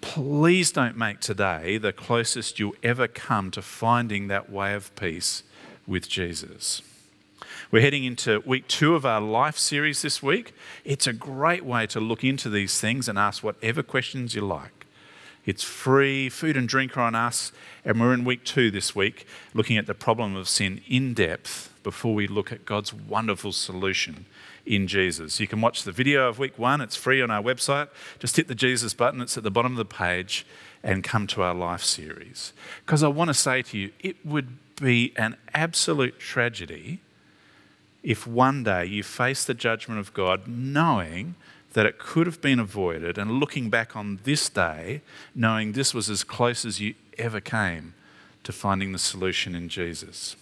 please 0.00 0.72
don't 0.72 0.96
make 0.96 1.20
today 1.20 1.76
the 1.76 1.92
closest 1.92 2.58
you'll 2.58 2.74
ever 2.82 3.06
come 3.06 3.50
to 3.50 3.60
finding 3.60 4.28
that 4.28 4.50
way 4.50 4.72
of 4.74 4.94
peace 4.96 5.42
with 5.90 6.08
Jesus. 6.08 6.82
We're 7.72 7.82
heading 7.82 8.04
into 8.04 8.42
week 8.46 8.68
two 8.68 8.94
of 8.94 9.04
our 9.04 9.20
life 9.20 9.58
series 9.58 10.02
this 10.02 10.22
week. 10.22 10.54
It's 10.84 11.08
a 11.08 11.12
great 11.12 11.64
way 11.64 11.86
to 11.88 12.00
look 12.00 12.22
into 12.22 12.48
these 12.48 12.80
things 12.80 13.08
and 13.08 13.18
ask 13.18 13.42
whatever 13.42 13.82
questions 13.82 14.34
you 14.34 14.42
like. 14.42 14.86
It's 15.44 15.64
free, 15.64 16.28
food 16.28 16.56
and 16.56 16.68
drink 16.68 16.96
are 16.96 17.00
on 17.00 17.14
us, 17.14 17.50
and 17.84 18.00
we're 18.00 18.14
in 18.14 18.24
week 18.24 18.44
two 18.44 18.70
this 18.70 18.94
week, 18.94 19.26
looking 19.52 19.76
at 19.78 19.86
the 19.86 19.94
problem 19.94 20.36
of 20.36 20.48
sin 20.48 20.80
in 20.86 21.12
depth 21.12 21.74
before 21.82 22.14
we 22.14 22.28
look 22.28 22.52
at 22.52 22.64
God's 22.64 22.94
wonderful 22.94 23.52
solution 23.52 24.26
in 24.66 24.86
Jesus. 24.86 25.40
You 25.40 25.48
can 25.48 25.60
watch 25.60 25.82
the 25.82 25.92
video 25.92 26.28
of 26.28 26.38
week 26.38 26.58
one, 26.58 26.80
it's 26.80 26.94
free 26.94 27.20
on 27.20 27.30
our 27.30 27.42
website. 27.42 27.88
Just 28.20 28.36
hit 28.36 28.46
the 28.46 28.54
Jesus 28.54 28.94
button, 28.94 29.20
it's 29.20 29.36
at 29.36 29.42
the 29.42 29.50
bottom 29.50 29.72
of 29.72 29.78
the 29.78 29.84
page, 29.84 30.46
and 30.84 31.02
come 31.02 31.26
to 31.28 31.42
our 31.42 31.54
life 31.54 31.82
series. 31.82 32.52
Because 32.84 33.02
I 33.02 33.08
want 33.08 33.28
to 33.28 33.34
say 33.34 33.62
to 33.62 33.78
you, 33.78 33.90
it 34.00 34.24
would 34.24 34.56
be 34.80 35.12
an 35.16 35.36
absolute 35.54 36.18
tragedy 36.18 37.00
if 38.02 38.26
one 38.26 38.64
day 38.64 38.84
you 38.86 39.02
face 39.02 39.44
the 39.44 39.54
judgment 39.54 40.00
of 40.00 40.14
God 40.14 40.48
knowing 40.48 41.34
that 41.72 41.86
it 41.86 41.98
could 41.98 42.26
have 42.26 42.40
been 42.40 42.58
avoided 42.58 43.18
and 43.18 43.38
looking 43.38 43.70
back 43.70 43.94
on 43.94 44.20
this 44.24 44.48
day 44.48 45.02
knowing 45.34 45.72
this 45.72 45.94
was 45.94 46.10
as 46.10 46.24
close 46.24 46.64
as 46.64 46.80
you 46.80 46.94
ever 47.18 47.40
came 47.40 47.94
to 48.42 48.52
finding 48.52 48.92
the 48.92 48.98
solution 48.98 49.54
in 49.54 49.68
Jesus. 49.68 50.34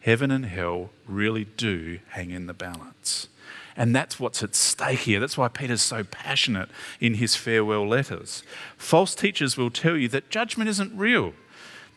Heaven 0.00 0.30
and 0.30 0.46
hell 0.46 0.90
really 1.06 1.44
do 1.44 1.98
hang 2.10 2.30
in 2.30 2.46
the 2.46 2.54
balance. 2.54 3.28
And 3.76 3.94
that's 3.94 4.18
what's 4.18 4.42
at 4.42 4.54
stake 4.54 5.00
here. 5.00 5.20
That's 5.20 5.38
why 5.38 5.48
Peter's 5.48 5.82
so 5.82 6.02
passionate 6.02 6.68
in 7.00 7.14
his 7.14 7.36
farewell 7.36 7.86
letters. 7.86 8.42
False 8.76 9.14
teachers 9.14 9.56
will 9.56 9.70
tell 9.70 9.96
you 9.96 10.08
that 10.08 10.30
judgment 10.30 10.68
isn't 10.68 10.96
real, 10.96 11.32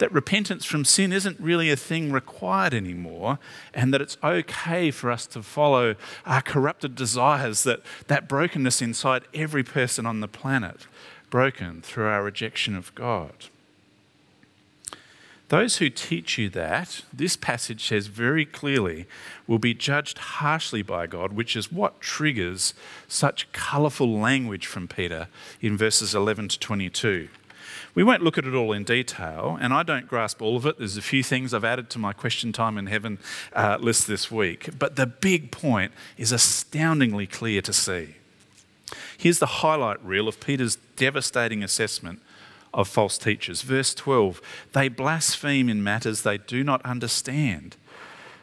that 0.01 0.11
repentance 0.11 0.65
from 0.65 0.83
sin 0.83 1.13
isn't 1.13 1.39
really 1.39 1.69
a 1.69 1.75
thing 1.75 2.11
required 2.11 2.73
anymore, 2.73 3.37
and 3.71 3.93
that 3.93 4.01
it's 4.01 4.17
okay 4.23 4.89
for 4.89 5.11
us 5.11 5.27
to 5.27 5.43
follow 5.43 5.95
our 6.25 6.41
corrupted 6.41 6.95
desires, 6.95 7.63
that, 7.63 7.81
that 8.07 8.27
brokenness 8.27 8.81
inside 8.81 9.23
every 9.33 9.63
person 9.63 10.07
on 10.07 10.19
the 10.19 10.27
planet, 10.27 10.87
broken 11.29 11.83
through 11.83 12.07
our 12.07 12.23
rejection 12.23 12.75
of 12.75 12.93
God. 12.95 13.45
Those 15.49 15.77
who 15.77 15.89
teach 15.89 16.37
you 16.37 16.49
that, 16.49 17.01
this 17.13 17.35
passage 17.35 17.85
says 17.85 18.07
very 18.07 18.45
clearly, 18.45 19.05
will 19.45 19.59
be 19.59 19.73
judged 19.73 20.17
harshly 20.17 20.81
by 20.81 21.05
God, 21.05 21.33
which 21.33 21.55
is 21.55 21.71
what 21.71 22.01
triggers 22.01 22.73
such 23.07 23.51
colourful 23.51 24.17
language 24.17 24.65
from 24.65 24.87
Peter 24.87 25.27
in 25.59 25.77
verses 25.77 26.15
11 26.15 26.47
to 26.47 26.59
22. 26.59 27.27
We 27.93 28.04
won't 28.04 28.23
look 28.23 28.38
at 28.38 28.45
it 28.45 28.54
all 28.54 28.71
in 28.71 28.84
detail, 28.84 29.58
and 29.60 29.73
I 29.73 29.84
don't 29.84 30.08
grasp 30.08 30.41
all 30.41 30.56
of 30.56 30.65
it. 30.65 30.77
There's 30.77 30.97
a 30.97 31.01
few 31.01 31.23
things 31.23 31.54
I've 31.54 31.65
added 31.65 31.89
to 31.91 31.99
my 31.99 32.13
question 32.13 32.54
time 32.54 32.77
in 32.77 32.88
heaven 32.88 33.19
uh, 33.54 33.77
list 33.80 34.08
this 34.08 34.32
week, 34.32 34.69
but 34.80 34.95
the 34.95 35.06
big 35.06 35.51
point 35.51 35.91
is 36.17 36.32
astoundingly 36.32 37.27
clear 37.27 37.62
to 37.62 37.73
see. 37.73 38.15
Here's 39.17 39.39
the 39.39 39.45
highlight 39.45 40.04
reel 40.04 40.27
of 40.27 40.39
Peter's 40.39 40.77
devastating 40.95 41.63
assessment 41.63 42.21
of 42.73 42.88
false 42.88 43.17
teachers. 43.17 43.62
Verse 43.62 43.93
12 43.93 44.41
they 44.73 44.88
blaspheme 44.88 45.69
in 45.69 45.84
matters 45.84 46.21
they 46.21 46.38
do 46.38 46.63
not 46.63 46.84
understand 46.86 47.75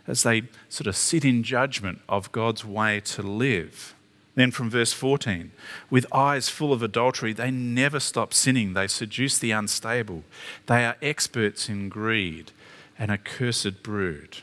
as 0.06 0.22
they 0.22 0.42
sort 0.68 0.87
of 0.87 0.96
sit 0.96 1.24
in 1.24 1.42
judgment 1.42 2.00
of 2.08 2.32
God's 2.32 2.64
way 2.64 3.00
to 3.00 3.22
live. 3.22 3.94
Then 4.38 4.53
from 4.53 4.70
verse 4.70 4.92
14, 4.92 5.51
with 5.90 6.07
eyes 6.14 6.48
full 6.48 6.72
of 6.72 6.81
adultery, 6.81 7.33
they 7.33 7.51
never 7.51 7.98
stop 7.98 8.33
sinning. 8.33 8.72
They 8.72 8.87
seduce 8.87 9.37
the 9.37 9.51
unstable. 9.51 10.22
They 10.66 10.85
are 10.85 10.94
experts 11.03 11.68
in 11.68 11.88
greed, 11.88 12.53
an 13.01 13.11
accursed 13.11 13.83
brood. 13.83 14.38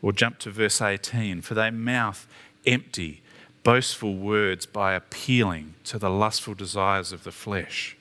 Or 0.00 0.14
jump 0.14 0.38
to 0.38 0.50
verse 0.50 0.80
18, 0.80 1.42
for 1.42 1.52
they 1.52 1.70
mouth 1.70 2.26
empty, 2.64 3.20
boastful 3.62 4.16
words 4.16 4.64
by 4.64 4.94
appealing 4.94 5.74
to 5.84 5.98
the 5.98 6.08
lustful 6.08 6.54
desires 6.54 7.12
of 7.12 7.24
the 7.24 7.32
flesh. 7.32 7.98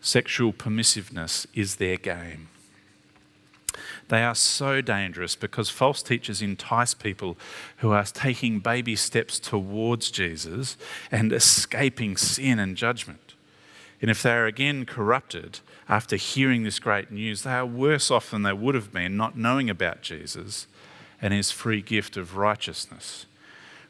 Sexual 0.00 0.54
permissiveness 0.54 1.46
is 1.52 1.76
their 1.76 1.98
game. 1.98 2.48
They 4.08 4.22
are 4.22 4.34
so 4.34 4.80
dangerous 4.80 5.36
because 5.36 5.70
false 5.70 6.02
teachers 6.02 6.42
entice 6.42 6.94
people 6.94 7.36
who 7.78 7.92
are 7.92 8.04
taking 8.04 8.60
baby 8.60 8.96
steps 8.96 9.38
towards 9.38 10.10
Jesus 10.10 10.76
and 11.10 11.32
escaping 11.32 12.16
sin 12.16 12.58
and 12.58 12.76
judgment. 12.76 13.34
And 14.00 14.10
if 14.10 14.22
they 14.22 14.32
are 14.32 14.46
again 14.46 14.84
corrupted 14.84 15.60
after 15.88 16.16
hearing 16.16 16.64
this 16.64 16.80
great 16.80 17.10
news, 17.10 17.42
they 17.42 17.52
are 17.52 17.64
worse 17.64 18.10
off 18.10 18.32
than 18.32 18.42
they 18.42 18.52
would 18.52 18.74
have 18.74 18.92
been 18.92 19.16
not 19.16 19.38
knowing 19.38 19.70
about 19.70 20.02
Jesus 20.02 20.66
and 21.22 21.32
his 21.32 21.52
free 21.52 21.80
gift 21.80 22.16
of 22.16 22.36
righteousness, 22.36 23.26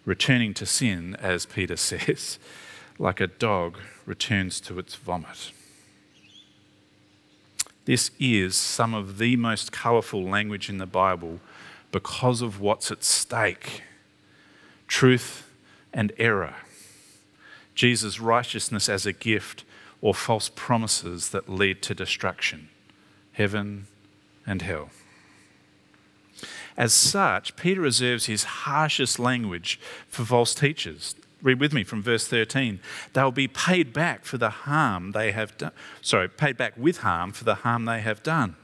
returning 0.04 0.52
to 0.54 0.66
sin, 0.66 1.16
as 1.18 1.46
Peter 1.46 1.76
says, 1.78 2.38
like 2.98 3.20
a 3.20 3.26
dog 3.26 3.78
returns 4.04 4.60
to 4.60 4.78
its 4.78 4.94
vomit. 4.94 5.50
This 7.84 8.10
is 8.20 8.56
some 8.56 8.94
of 8.94 9.18
the 9.18 9.36
most 9.36 9.72
colourful 9.72 10.22
language 10.22 10.68
in 10.68 10.78
the 10.78 10.86
Bible 10.86 11.40
because 11.90 12.40
of 12.40 12.60
what's 12.60 12.90
at 12.90 13.02
stake 13.04 13.82
truth 14.86 15.50
and 15.92 16.12
error, 16.18 16.54
Jesus' 17.74 18.20
righteousness 18.20 18.88
as 18.90 19.06
a 19.06 19.12
gift, 19.12 19.64
or 20.02 20.14
false 20.14 20.50
promises 20.54 21.30
that 21.30 21.48
lead 21.48 21.80
to 21.80 21.94
destruction, 21.94 22.68
heaven 23.32 23.86
and 24.46 24.60
hell. 24.60 24.90
As 26.76 26.92
such, 26.92 27.56
Peter 27.56 27.80
reserves 27.80 28.26
his 28.26 28.44
harshest 28.44 29.18
language 29.18 29.80
for 30.08 30.24
false 30.24 30.54
teachers. 30.54 31.14
Read 31.42 31.58
with 31.58 31.72
me 31.72 31.82
from 31.82 32.02
verse 32.02 32.26
13. 32.28 32.78
They'll 33.12 33.32
be 33.32 33.48
paid 33.48 33.92
back 33.92 34.24
for 34.24 34.38
the 34.38 34.50
harm 34.50 35.10
they 35.10 35.32
have 35.32 35.58
done. 35.58 35.72
Sorry, 36.00 36.28
paid 36.28 36.56
back 36.56 36.74
with 36.76 36.98
harm 36.98 37.32
for 37.32 37.44
the 37.44 37.56
harm 37.56 37.84
they 37.84 38.00
have 38.00 38.22
done. 38.22 38.56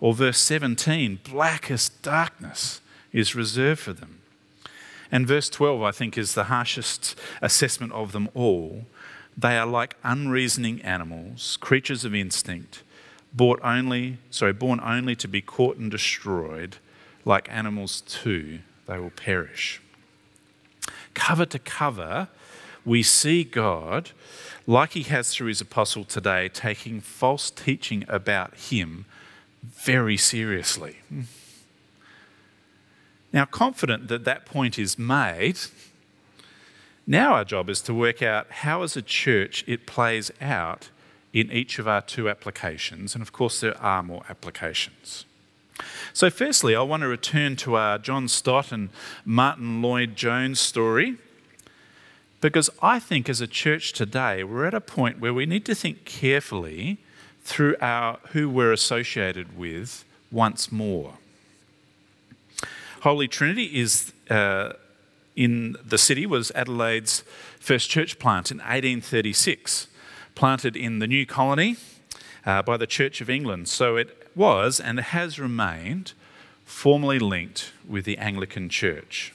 Or 0.00 0.12
verse 0.12 0.38
17, 0.38 1.20
blackest 1.24 2.02
darkness 2.02 2.82
is 3.12 3.34
reserved 3.34 3.80
for 3.80 3.94
them. 3.94 4.20
And 5.10 5.26
verse 5.26 5.48
12, 5.48 5.82
I 5.82 5.92
think, 5.92 6.18
is 6.18 6.34
the 6.34 6.44
harshest 6.44 7.18
assessment 7.40 7.92
of 7.92 8.12
them 8.12 8.28
all. 8.34 8.84
They 9.36 9.56
are 9.56 9.66
like 9.66 9.96
unreasoning 10.04 10.82
animals, 10.82 11.56
creatures 11.60 12.04
of 12.04 12.14
instinct, 12.14 12.82
bought 13.32 13.60
only, 13.62 14.18
sorry, 14.30 14.52
born 14.52 14.80
only 14.84 15.16
to 15.16 15.28
be 15.28 15.40
caught 15.40 15.76
and 15.76 15.90
destroyed. 15.90 16.76
Like 17.24 17.50
animals 17.50 18.02
too, 18.02 18.60
they 18.86 18.98
will 18.98 19.10
perish 19.10 19.80
cover 21.14 21.46
to 21.46 21.58
cover, 21.58 22.28
we 22.84 23.02
see 23.02 23.44
God, 23.44 24.10
like 24.66 24.92
he 24.92 25.02
has 25.04 25.32
through 25.32 25.48
his 25.48 25.60
apostle 25.60 26.04
today, 26.04 26.48
taking 26.48 27.00
false 27.00 27.50
teaching 27.50 28.04
about 28.08 28.54
him 28.56 29.06
very 29.62 30.16
seriously. 30.16 30.98
Now, 33.32 33.44
confident 33.46 34.08
that 34.08 34.24
that 34.24 34.46
point 34.46 34.78
is 34.78 34.98
made, 34.98 35.58
now 37.06 37.34
our 37.34 37.44
job 37.44 37.68
is 37.68 37.80
to 37.82 37.94
work 37.94 38.22
out 38.22 38.50
how, 38.50 38.82
as 38.82 38.96
a 38.96 39.02
church, 39.02 39.64
it 39.66 39.86
plays 39.86 40.30
out 40.40 40.90
in 41.32 41.50
each 41.50 41.78
of 41.78 41.88
our 41.88 42.00
two 42.00 42.28
applications. 42.30 43.14
And 43.14 43.22
of 43.22 43.32
course, 43.32 43.60
there 43.60 43.76
are 43.78 44.02
more 44.02 44.22
applications. 44.28 45.24
So, 46.12 46.30
firstly, 46.30 46.76
I 46.76 46.82
want 46.82 47.02
to 47.02 47.08
return 47.08 47.56
to 47.56 47.74
our 47.74 47.98
John 47.98 48.28
Stott 48.28 48.70
and 48.70 48.90
Martyn 49.24 49.82
Lloyd-Jones 49.82 50.60
story 50.60 51.16
because 52.40 52.68
I 52.82 52.98
think 52.98 53.28
as 53.28 53.40
a 53.40 53.46
church 53.46 53.94
today, 53.94 54.44
we're 54.44 54.66
at 54.66 54.74
a 54.74 54.80
point 54.80 55.18
where 55.18 55.32
we 55.32 55.46
need 55.46 55.64
to 55.64 55.74
think 55.74 56.04
carefully 56.04 56.98
through 57.42 57.74
our 57.80 58.18
who 58.32 58.48
we're 58.48 58.72
associated 58.72 59.58
with 59.58 60.04
once 60.30 60.70
more. 60.70 61.14
Holy 63.00 63.28
Trinity 63.28 63.78
is 63.80 64.12
uh, 64.30 64.74
in 65.34 65.76
the 65.84 65.98
city 65.98 66.26
was 66.26 66.52
Adelaide's 66.54 67.24
first 67.58 67.90
church 67.90 68.18
plant 68.18 68.50
in 68.50 68.58
1836, 68.58 69.88
planted 70.34 70.76
in 70.76 70.98
the 70.98 71.06
new 71.06 71.26
colony 71.26 71.76
uh, 72.46 72.62
by 72.62 72.76
the 72.76 72.86
Church 72.86 73.20
of 73.20 73.28
England. 73.28 73.68
So 73.68 73.96
it 73.96 74.23
was 74.34 74.80
and 74.80 74.98
has 75.00 75.38
remained 75.38 76.12
formally 76.64 77.18
linked 77.18 77.72
with 77.86 78.04
the 78.04 78.18
Anglican 78.18 78.68
Church. 78.68 79.32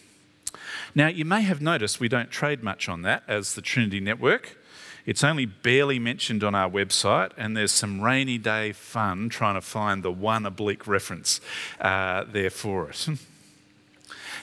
Now, 0.96 1.08
you 1.08 1.26
may 1.26 1.42
have 1.42 1.62
noticed 1.62 2.00
we 2.00 2.10
don't 2.10 2.32
trade 2.32 2.64
much 2.64 2.90
on 2.90 3.04
that 3.04 3.24
as 3.28 3.54
the 3.54 3.62
Trinity 3.62 4.00
Network. 4.00 4.58
It's 5.06 5.24
only 5.24 5.46
barely 5.46 6.00
mentioned 6.00 6.44
on 6.44 6.56
our 6.56 6.70
website, 6.70 7.32
and 7.38 7.56
there's 7.56 7.72
some 7.72 8.02
rainy 8.02 8.38
day 8.38 8.72
fun 8.72 9.30
trying 9.30 9.56
to 9.56 9.62
find 9.62 10.04
the 10.04 10.12
one 10.12 10.46
oblique 10.46 10.88
reference 10.88 11.40
uh, 11.80 12.26
there 12.32 12.50
for 12.50 12.90
it. 12.90 13.08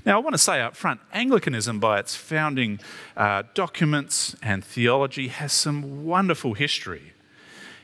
Now, 0.04 0.16
I 0.16 0.22
want 0.22 0.34
to 0.34 0.38
say 0.38 0.60
up 0.60 0.76
front 0.76 1.00
Anglicanism, 1.14 1.80
by 1.80 1.98
its 1.98 2.14
founding 2.14 2.80
uh, 3.16 3.44
documents 3.54 4.36
and 4.42 4.62
theology, 4.62 5.28
has 5.28 5.54
some 5.54 6.04
wonderful 6.04 6.52
history. 6.52 7.14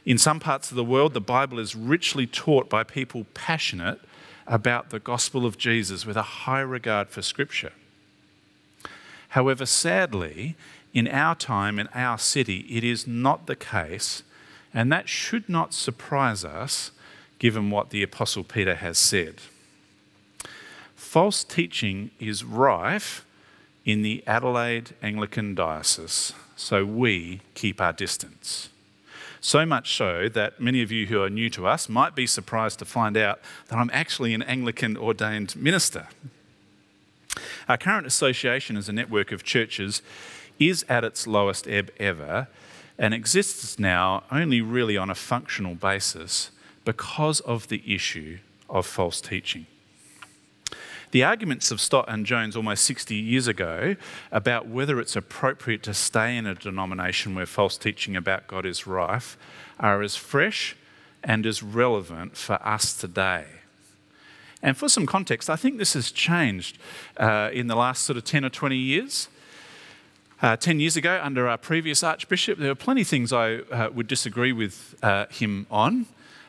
In 0.05 0.19
some 0.19 0.41
parts 0.41 0.71
of 0.71 0.77
the 0.77 0.85
world, 0.85 1.15
the 1.15 1.21
Bible 1.21 1.59
is 1.59 1.77
richly 1.77 2.27
taught 2.27 2.69
by 2.69 2.83
people 2.83 3.27
passionate 3.35 4.01
about 4.47 4.91
the 4.91 4.99
gospel 4.99 5.47
of 5.47 5.59
Jesus 5.59 6.05
with 6.05 6.17
a 6.17 6.23
high 6.23 6.61
regard 6.61 7.09
for 7.09 7.23
Scripture. 7.23 7.73
However, 9.29 9.65
sadly, 9.65 10.57
in 10.93 11.07
our 11.09 11.35
time, 11.35 11.79
in 11.79 11.89
our 11.95 12.19
city, 12.19 12.67
it 12.69 12.85
is 12.85 13.07
not 13.07 13.47
the 13.47 13.57
case, 13.57 14.25
and 14.75 14.91
that 14.93 15.09
should 15.09 15.49
not 15.49 15.73
surprise 15.73 16.45
us 16.45 16.91
given 17.39 17.71
what 17.71 17.91
the 17.91 18.03
Apostle 18.03 18.45
Peter 18.45 18.75
has 18.75 18.99
said. 18.99 19.37
False 20.97 21.45
teaching 21.45 22.11
is 22.19 22.45
rife 22.45 23.25
in 23.85 24.03
the 24.03 24.23
Adelaide 24.27 24.95
Anglican 25.03 25.55
Diocese, 25.55 26.33
so 26.57 26.85
we 26.85 27.41
keep 27.55 27.81
our 27.81 27.93
distance. 27.93 28.69
So 29.45 29.67
much 29.67 29.97
so 29.97 30.29
that 30.29 30.61
many 30.61 30.83
of 30.83 30.93
you 30.93 31.07
who 31.07 31.21
are 31.21 31.29
new 31.29 31.51
to 31.51 31.67
us 31.67 31.89
might 31.89 32.15
be 32.15 32.29
surprised 32.29 32.79
to 32.79 32.85
find 32.85 33.17
out 33.17 33.41
that 33.67 33.77
I'm 33.77 33.91
actually 33.93 34.35
an 34.35 34.43
Anglican 34.43 34.97
ordained 34.97 35.57
minister. 35.57 36.07
Our 37.69 37.77
current 37.77 38.07
association 38.07 38.77
as 38.77 38.89
a 38.89 38.93
network 38.93 39.33
of 39.33 39.43
churches 39.43 40.01
is 40.61 40.85
at 40.89 41.03
its 41.03 41.27
lowest 41.27 41.67
ebb 41.67 41.91
ever 41.99 42.47
and 42.97 43.13
exists 43.13 43.81
now 43.81 44.23
only 44.31 44.61
really 44.61 44.97
on 44.97 45.11
a 45.11 45.15
functional 45.15 45.75
basis 45.75 46.53
because 46.85 47.41
of 47.41 47.67
the 47.67 47.83
issue 47.93 48.39
of 48.71 48.87
false 48.87 49.21
teaching. 49.21 49.67
The 51.13 51.25
arguments 51.25 51.71
of 51.71 51.79
Stott 51.79 52.07
and 52.09 52.25
Jones 52.25 52.57
almost 52.57 52.85
60 52.87 53.15
years 53.15 53.47
ago 53.47 53.97
about 54.31 54.67
whether 54.67 54.99
it's 54.99 55.15
appropriate 55.15 55.83
to 55.83 55.93
stay 55.93 56.39
in 56.39 56.47
a 56.47 56.55
denomination 56.55 57.35
where 57.35 57.45
false 57.45 57.77
teaching 57.77 58.17
about 58.17 58.47
God 58.47 58.65
is 58.65 58.87
rife 58.87 59.37
are 59.79 60.01
as 60.01 60.17
fresh 60.17 60.75
and 61.23 61.45
as 61.45 61.63
relevant 61.63 62.39
for 62.39 62.55
us 62.67 62.95
today. 62.95 63.45
And 64.63 64.75
for 64.75 64.89
some 64.89 65.05
context, 65.05 65.51
I 65.51 65.57
think 65.57 65.77
this 65.77 65.93
has 65.93 66.11
changed 66.11 66.79
uh, 67.19 67.51
in 67.53 67.67
the 67.67 67.77
last 67.77 68.05
sort 68.05 68.17
of 68.17 68.25
10 68.25 68.47
or 68.47 68.51
20 68.51 68.75
years. 68.75 69.29
Uh, 70.41 70.57
10 70.57 70.81
years 70.81 70.97
ago, 70.97 71.21
under 71.23 71.47
our 71.47 71.59
previous 71.59 72.03
Archbishop, 72.03 72.59
there 72.59 72.71
were 72.71 72.75
plenty 72.75 73.03
of 73.03 73.09
things 73.09 73.35
I 73.35 73.57
uh, 73.57 73.91
would 73.93 74.07
disagree 74.07 74.53
with 74.53 74.95
uh, 75.03 75.27
him 75.27 75.67
on, 75.71 76.07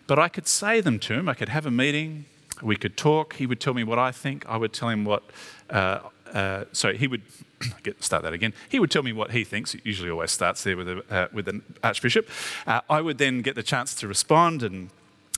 but 0.07 0.17
I 0.17 0.29
could 0.29 0.47
say 0.47 0.79
them 0.79 0.99
to 0.99 1.15
him. 1.15 1.27
I 1.27 1.33
could 1.33 1.49
have 1.49 1.65
a 1.65 1.71
meeting, 1.71 2.25
we 2.61 2.75
could 2.75 2.97
talk. 2.97 3.35
He 3.35 3.45
would 3.45 3.59
tell 3.59 3.73
me 3.73 3.83
what 3.83 3.99
I 3.99 4.11
think. 4.11 4.45
I 4.47 4.57
would 4.57 4.73
tell 4.73 4.89
him 4.89 5.05
what. 5.05 5.23
Uh, 5.69 5.99
uh, 6.33 6.65
sorry, 6.71 6.97
he 6.97 7.07
would 7.07 7.21
get, 7.83 8.03
start 8.03 8.23
that 8.23 8.33
again. 8.33 8.53
He 8.69 8.79
would 8.79 8.91
tell 8.91 9.03
me 9.03 9.13
what 9.13 9.31
he 9.31 9.43
thinks. 9.43 9.73
It 9.73 9.81
usually 9.83 10.09
always 10.09 10.31
starts 10.31 10.63
there 10.63 10.77
with 10.77 10.89
a, 10.89 11.03
uh, 11.09 11.27
with 11.31 11.47
an 11.47 11.63
archbishop. 11.83 12.29
Uh, 12.65 12.81
I 12.89 13.01
would 13.01 13.17
then 13.17 13.41
get 13.41 13.55
the 13.55 13.63
chance 13.63 13.93
to 13.95 14.07
respond 14.07 14.63
and 14.63 14.89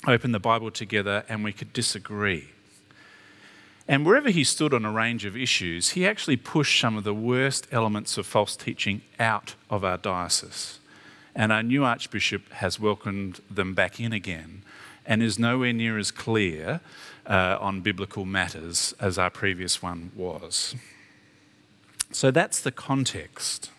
open 0.08 0.32
the 0.32 0.40
Bible 0.40 0.72
together, 0.72 1.24
and 1.28 1.44
we 1.44 1.54
could 1.54 1.74
disagree. 1.74 2.50
And 3.88 4.06
wherever 4.06 4.32
he 4.32 4.44
stood 4.44 4.74
on 4.74 4.84
a 4.84 4.92
range 4.92 5.26
of 5.26 5.38
issues, 5.38 5.92
he 5.92 6.08
actually 6.08 6.38
pushed 6.38 6.80
some 6.80 6.98
of 6.98 7.04
the 7.04 7.14
worst 7.14 7.68
elements 7.72 8.18
of 8.18 8.26
false 8.26 8.56
teaching 8.56 9.02
out 9.20 9.56
of 9.70 9.84
our 9.84 9.98
diocese. 9.98 10.80
And 11.36 11.52
our 11.52 11.62
new 11.62 11.84
archbishop 11.84 12.50
has 12.54 12.80
welcomed 12.80 13.42
them 13.50 13.74
back 13.74 14.00
in 14.00 14.12
again 14.12 14.64
and 15.06 15.22
is 15.22 15.38
nowhere 15.40 15.74
near 15.74 15.98
as 15.98 16.12
clear 16.12 16.82
uh, 17.26 17.58
on 17.60 17.82
biblical 17.82 18.26
matters 18.26 18.94
as 19.00 19.18
our 19.18 19.30
previous 19.30 19.82
one 19.82 20.12
was. 20.16 20.76
So 22.12 22.32
that's 22.32 22.62
the 22.62 22.72
context. 22.72 23.72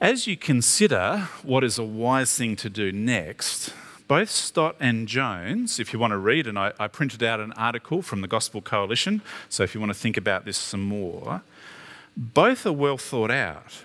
As 0.00 0.26
you 0.26 0.36
consider 0.36 1.28
what 1.42 1.64
is 1.64 1.78
a 1.78 1.84
wise 1.84 2.36
thing 2.36 2.56
to 2.56 2.68
do 2.68 2.92
next, 2.92 3.72
both 4.06 4.28
Stott 4.28 4.76
and 4.80 5.08
Jones, 5.08 5.80
if 5.80 5.92
you 5.92 5.98
want 5.98 6.10
to 6.10 6.18
read, 6.18 6.46
and 6.46 6.58
I, 6.58 6.72
I, 6.78 6.88
printed 6.88 7.22
out 7.22 7.40
an 7.40 7.52
article 7.52 8.02
from 8.02 8.20
the 8.20 8.28
Gospel 8.28 8.60
Coalition, 8.60 9.22
so 9.48 9.62
if 9.62 9.74
you 9.74 9.80
want 9.80 9.90
to 9.90 9.98
think 9.98 10.16
about 10.16 10.44
this 10.44 10.58
some 10.58 10.82
more, 10.82 11.42
both 12.16 12.66
are 12.66 12.72
well 12.72 12.98
thought 12.98 13.30
out. 13.30 13.84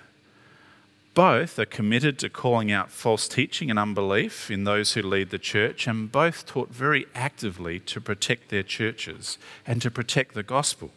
Both 1.19 1.59
are 1.59 1.65
committed 1.65 2.17
to 2.19 2.29
calling 2.29 2.71
out 2.71 2.91
false 2.91 3.27
teaching 3.27 3.69
and 3.69 3.77
unbelief 3.77 4.49
in 4.49 4.63
those 4.63 4.93
who 4.93 5.01
lead 5.01 5.31
the 5.31 5.37
church, 5.37 5.85
and 5.85 6.09
both 6.09 6.45
taught 6.45 6.69
very 6.69 7.07
actively 7.13 7.77
to 7.81 7.99
protect 7.99 8.47
their 8.47 8.63
churches 8.63 9.37
and 9.67 9.81
to 9.81 9.91
protect 9.91 10.33
the 10.33 10.43
gospel. 10.43 10.91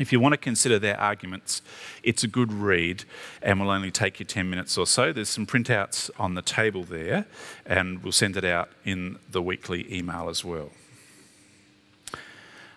If 0.00 0.10
you 0.10 0.20
want 0.20 0.32
to 0.32 0.38
consider 0.38 0.78
their 0.78 0.98
arguments, 0.98 1.60
it's 2.02 2.24
a 2.24 2.28
good 2.28 2.50
read 2.50 3.04
and 3.42 3.60
will 3.60 3.68
only 3.68 3.90
take 3.90 4.18
you 4.20 4.24
10 4.24 4.48
minutes 4.48 4.78
or 4.78 4.86
so. 4.86 5.12
There's 5.12 5.28
some 5.28 5.44
printouts 5.44 6.08
on 6.18 6.32
the 6.32 6.40
table 6.40 6.84
there, 6.84 7.26
and 7.66 8.02
we'll 8.02 8.12
send 8.12 8.38
it 8.38 8.44
out 8.46 8.70
in 8.86 9.18
the 9.30 9.42
weekly 9.42 9.84
email 9.94 10.30
as 10.30 10.46
well. 10.46 10.70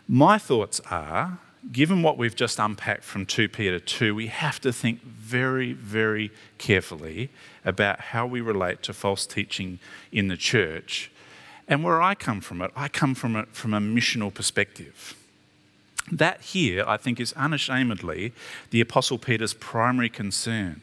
My 0.09 0.37
thoughts 0.37 0.81
are 0.91 1.39
given 1.71 2.01
what 2.01 2.17
we've 2.17 2.35
just 2.35 2.59
unpacked 2.59 3.03
from 3.03 3.25
2 3.25 3.49
Peter 3.49 3.79
2, 3.79 4.15
we 4.15 4.27
have 4.27 4.59
to 4.61 4.71
think 4.71 5.01
very, 5.01 5.73
very 5.73 6.31
carefully 6.57 7.29
about 7.65 7.99
how 7.99 8.25
we 8.25 8.41
relate 8.41 8.81
to 8.83 8.93
false 8.93 9.25
teaching 9.25 9.79
in 10.11 10.27
the 10.27 10.37
church. 10.37 11.11
And 11.67 11.83
where 11.83 12.01
I 12.01 12.15
come 12.15 12.41
from 12.41 12.61
it, 12.61 12.71
I 12.75 12.87
come 12.87 13.13
from 13.13 13.35
it 13.35 13.49
from 13.49 13.73
a 13.73 13.79
missional 13.79 14.33
perspective. 14.33 15.15
That 16.11 16.41
here, 16.41 16.83
I 16.87 16.97
think, 16.97 17.19
is 17.19 17.33
unashamedly 17.33 18.33
the 18.71 18.81
Apostle 18.81 19.19
Peter's 19.19 19.53
primary 19.53 20.09
concern 20.09 20.81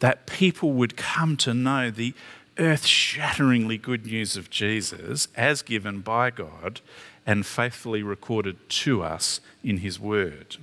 that 0.00 0.26
people 0.26 0.72
would 0.72 0.96
come 0.96 1.36
to 1.36 1.54
know 1.54 1.88
the 1.88 2.12
earth 2.58 2.84
shatteringly 2.84 3.78
good 3.78 4.04
news 4.04 4.36
of 4.36 4.50
Jesus 4.50 5.28
as 5.36 5.62
given 5.62 6.00
by 6.00 6.28
God 6.28 6.80
and 7.26 7.46
faithfully 7.46 8.02
recorded 8.02 8.56
to 8.68 9.02
us 9.02 9.40
in 9.62 9.78
His 9.78 9.98
Word. 9.98 10.56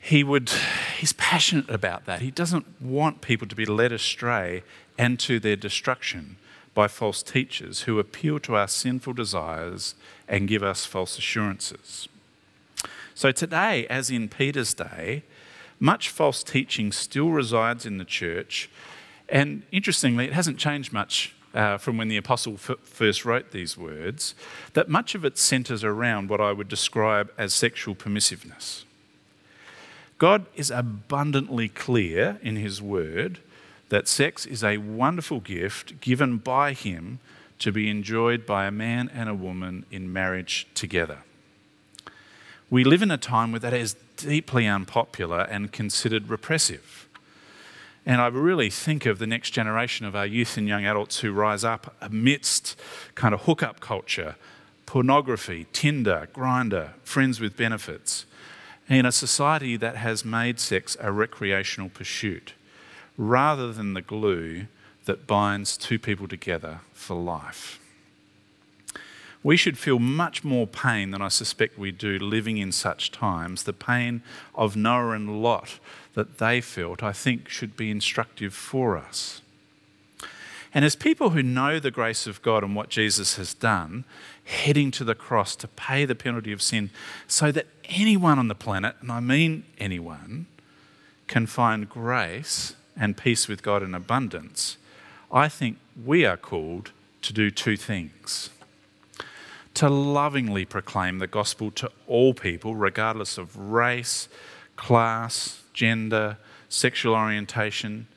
He 0.00 0.22
would, 0.22 0.50
he's 0.98 1.12
passionate 1.14 1.68
about 1.68 2.06
that. 2.06 2.20
He 2.20 2.30
doesn't 2.30 2.80
want 2.80 3.22
people 3.22 3.48
to 3.48 3.56
be 3.56 3.66
led 3.66 3.90
astray 3.90 4.62
and 4.96 5.18
to 5.20 5.40
their 5.40 5.56
destruction 5.56 6.36
by 6.74 6.86
false 6.86 7.22
teachers 7.22 7.82
who 7.82 7.98
appeal 7.98 8.38
to 8.40 8.54
our 8.54 8.68
sinful 8.68 9.14
desires 9.14 9.94
and 10.28 10.46
give 10.46 10.62
us 10.62 10.84
false 10.84 11.18
assurances. 11.18 12.08
So, 13.14 13.32
today, 13.32 13.86
as 13.88 14.10
in 14.10 14.28
Peter's 14.28 14.74
day, 14.74 15.22
much 15.80 16.10
false 16.10 16.42
teaching 16.42 16.92
still 16.92 17.30
resides 17.30 17.86
in 17.86 17.98
the 17.98 18.04
church, 18.04 18.70
and 19.28 19.62
interestingly, 19.72 20.26
it 20.26 20.34
hasn't 20.34 20.58
changed 20.58 20.92
much 20.92 21.34
uh, 21.56 21.78
from 21.78 21.96
when 21.96 22.08
the 22.08 22.18
apostle 22.18 22.54
f- 22.54 22.78
first 22.82 23.24
wrote 23.24 23.50
these 23.50 23.78
words, 23.78 24.34
that 24.74 24.88
much 24.88 25.14
of 25.14 25.24
it 25.24 25.38
centres 25.38 25.82
around 25.82 26.28
what 26.28 26.40
I 26.40 26.52
would 26.52 26.68
describe 26.68 27.32
as 27.38 27.54
sexual 27.54 27.94
permissiveness. 27.94 28.84
God 30.18 30.46
is 30.54 30.70
abundantly 30.70 31.68
clear 31.68 32.38
in 32.42 32.56
His 32.56 32.82
word 32.82 33.40
that 33.88 34.06
sex 34.06 34.44
is 34.46 34.62
a 34.62 34.78
wonderful 34.78 35.40
gift 35.40 36.00
given 36.00 36.36
by 36.36 36.74
Him 36.74 37.20
to 37.58 37.72
be 37.72 37.88
enjoyed 37.88 38.44
by 38.44 38.66
a 38.66 38.70
man 38.70 39.10
and 39.14 39.28
a 39.28 39.34
woman 39.34 39.86
in 39.90 40.12
marriage 40.12 40.66
together. 40.74 41.18
We 42.68 42.84
live 42.84 43.00
in 43.00 43.10
a 43.10 43.18
time 43.18 43.52
where 43.52 43.60
that 43.60 43.72
is 43.72 43.96
deeply 44.16 44.66
unpopular 44.66 45.42
and 45.42 45.72
considered 45.72 46.28
repressive. 46.28 47.05
And 48.06 48.20
I 48.20 48.28
really 48.28 48.70
think 48.70 49.04
of 49.04 49.18
the 49.18 49.26
next 49.26 49.50
generation 49.50 50.06
of 50.06 50.14
our 50.14 50.26
youth 50.26 50.56
and 50.56 50.68
young 50.68 50.86
adults 50.86 51.18
who 51.18 51.32
rise 51.32 51.64
up 51.64 51.96
amidst 52.00 52.78
kind 53.16 53.34
of 53.34 53.42
hookup 53.42 53.80
culture, 53.80 54.36
pornography, 54.86 55.66
Tinder, 55.72 56.28
Grindr, 56.32 56.90
friends 57.02 57.40
with 57.40 57.56
benefits, 57.56 58.24
in 58.88 59.04
a 59.04 59.10
society 59.10 59.76
that 59.76 59.96
has 59.96 60.24
made 60.24 60.60
sex 60.60 60.96
a 61.00 61.10
recreational 61.10 61.88
pursuit 61.88 62.54
rather 63.16 63.72
than 63.72 63.94
the 63.94 64.02
glue 64.02 64.66
that 65.06 65.26
binds 65.26 65.76
two 65.76 65.98
people 65.98 66.28
together 66.28 66.80
for 66.92 67.16
life. 67.16 67.80
We 69.42 69.56
should 69.56 69.78
feel 69.78 69.98
much 69.98 70.44
more 70.44 70.66
pain 70.66 71.12
than 71.12 71.22
I 71.22 71.28
suspect 71.28 71.78
we 71.78 71.92
do 71.92 72.18
living 72.18 72.58
in 72.58 72.72
such 72.72 73.12
times. 73.12 73.62
The 73.62 73.72
pain 73.72 74.22
of 74.54 74.76
Noah 74.76 75.12
and 75.12 75.42
Lot 75.42 75.78
that 76.16 76.38
they 76.38 76.62
felt, 76.62 77.02
I 77.02 77.12
think, 77.12 77.48
should 77.48 77.76
be 77.76 77.90
instructive 77.90 78.54
for 78.54 78.96
us. 78.96 79.42
And 80.72 80.82
as 80.82 80.96
people 80.96 81.30
who 81.30 81.42
know 81.42 81.78
the 81.78 81.90
grace 81.90 82.26
of 82.26 82.42
God 82.42 82.64
and 82.64 82.74
what 82.74 82.88
Jesus 82.88 83.36
has 83.36 83.52
done, 83.54 84.04
heading 84.44 84.90
to 84.92 85.04
the 85.04 85.14
cross 85.14 85.54
to 85.56 85.68
pay 85.68 86.06
the 86.06 86.14
penalty 86.14 86.52
of 86.52 86.62
sin 86.62 86.90
so 87.26 87.52
that 87.52 87.66
anyone 87.84 88.38
on 88.38 88.48
the 88.48 88.54
planet, 88.54 88.96
and 89.02 89.12
I 89.12 89.20
mean 89.20 89.64
anyone, 89.78 90.46
can 91.28 91.46
find 91.46 91.88
grace 91.88 92.74
and 92.96 93.16
peace 93.16 93.46
with 93.46 93.62
God 93.62 93.82
in 93.82 93.94
abundance, 93.94 94.78
I 95.30 95.48
think 95.48 95.76
we 96.02 96.24
are 96.24 96.38
called 96.38 96.92
to 97.22 97.32
do 97.34 97.50
two 97.50 97.76
things 97.76 98.50
to 99.74 99.90
lovingly 99.90 100.64
proclaim 100.64 101.18
the 101.18 101.26
gospel 101.26 101.70
to 101.70 101.90
all 102.06 102.32
people, 102.32 102.74
regardless 102.74 103.36
of 103.36 103.54
race, 103.58 104.26
class, 104.76 105.62
gender, 105.76 106.38
sexual 106.68 107.14
orientation, 107.14 108.08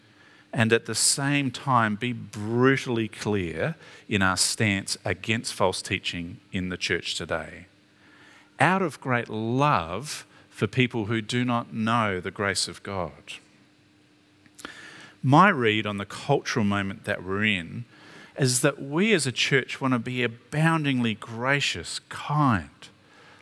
and 0.52 0.74
at 0.74 0.88
the 0.88 0.96
same 0.96 1.52
time 1.52 1.96
be 1.96 2.12
brutally 2.12 3.08
clear 3.08 3.76
in 4.08 4.24
our 4.24 4.38
stance 4.38 4.98
against 5.06 5.54
false 5.54 5.84
teaching 5.84 6.40
in 6.52 6.70
the 6.70 6.78
church 6.78 7.14
today. 7.14 7.68
Out 8.60 8.82
of 8.82 9.00
great 9.00 9.30
love 9.30 10.26
for 10.50 10.66
people 10.66 11.06
who 11.06 11.22
do 11.22 11.46
not 11.46 11.72
know 11.74 12.20
the 12.20 12.32
grace 12.32 12.68
of 12.68 12.82
God. 12.82 13.34
My 15.22 15.50
read 15.50 15.86
on 15.86 15.98
the 15.98 16.06
cultural 16.06 16.66
moment 16.66 17.04
that 17.04 17.24
we're 17.24 17.44
in 17.44 17.86
is 18.38 18.62
that 18.62 18.82
we 18.82 19.14
as 19.14 19.28
a 19.28 19.32
church 19.32 19.82
want 19.82 19.94
to 19.94 20.00
be 20.00 20.24
aboundingly 20.24 21.14
gracious, 21.14 22.00
kind, 22.10 22.70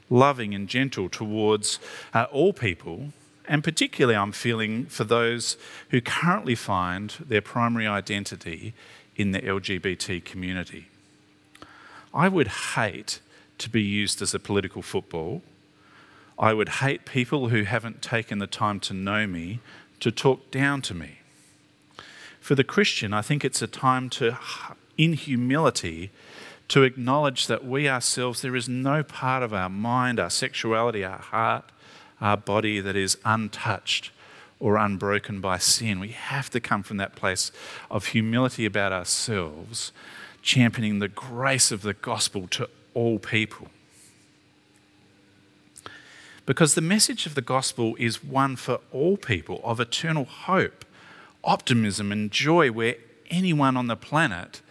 loving, 0.09 0.55
and 0.55 0.67
gentle 0.67 1.07
towards 1.07 1.79
uh, 2.13 2.25
all 2.31 2.51
people 2.51 3.13
and 3.47 3.63
particularly, 3.63 4.15
I'm 4.15 4.31
feeling 4.31 4.85
for 4.87 5.03
those 5.03 5.57
who 5.89 6.01
currently 6.01 6.55
find 6.55 7.11
their 7.19 7.41
primary 7.41 7.87
identity 7.87 8.73
in 9.15 9.31
the 9.31 9.39
LGBT 9.39 10.23
community. 10.23 10.87
I 12.13 12.27
would 12.29 12.47
hate 12.47 13.19
to 13.57 13.69
be 13.69 13.81
used 13.81 14.21
as 14.21 14.33
a 14.33 14.39
political 14.39 14.81
football. 14.81 15.41
I 16.37 16.53
would 16.53 16.69
hate 16.69 17.05
people 17.05 17.49
who 17.49 17.63
haven't 17.63 18.01
taken 18.01 18.39
the 18.39 18.47
time 18.47 18.79
to 18.81 18.93
know 18.93 19.25
me 19.25 19.59
to 19.99 20.11
talk 20.11 20.51
down 20.51 20.81
to 20.83 20.93
me. 20.93 21.19
For 22.39 22.53
the 22.53 22.63
Christian, 22.63 23.13
I 23.13 23.21
think 23.21 23.43
it's 23.43 23.61
a 23.61 23.67
time 23.67 24.09
to, 24.11 24.37
in 24.97 25.13
humility, 25.13 26.11
to 26.67 26.83
acknowledge 26.83 27.47
that 27.47 27.65
we 27.65 27.89
ourselves, 27.89 28.41
there 28.41 28.55
is 28.55 28.69
no 28.69 29.03
part 29.03 29.41
of 29.41 29.53
our 29.53 29.69
mind, 29.69 30.19
our 30.19 30.29
sexuality, 30.29 31.03
our 31.03 31.17
heart, 31.17 31.65
our 32.21 32.37
body 32.37 32.79
that 32.79 32.95
is 32.95 33.17
untouched 33.25 34.11
or 34.59 34.77
unbroken 34.77 35.39
by 35.39 35.57
sin. 35.57 35.99
We 35.99 36.09
have 36.09 36.49
to 36.51 36.59
come 36.59 36.83
from 36.83 36.97
that 36.97 37.15
place 37.15 37.51
of 37.91 38.07
humility 38.07 38.65
about 38.65 38.91
ourselves, 38.91 39.91
championing 40.41 40.99
the 40.99 41.07
grace 41.07 41.71
of 41.71 41.81
the 41.81 41.93
gospel 41.93 42.47
to 42.49 42.69
all 42.93 43.19
people. 43.19 43.67
Because 46.45 46.75
the 46.75 46.81
message 46.81 47.25
of 47.25 47.35
the 47.35 47.41
gospel 47.41 47.95
is 47.99 48.23
one 48.23 48.55
for 48.55 48.79
all 48.91 49.17
people 49.17 49.59
of 49.63 49.79
eternal 49.79 50.25
hope, 50.25 50.85
optimism, 51.43 52.11
and 52.11 52.31
joy, 52.31 52.71
where 52.71 52.95
anyone 53.29 53.75
on 53.75 53.87
the 53.87 53.97
planet 53.97 54.61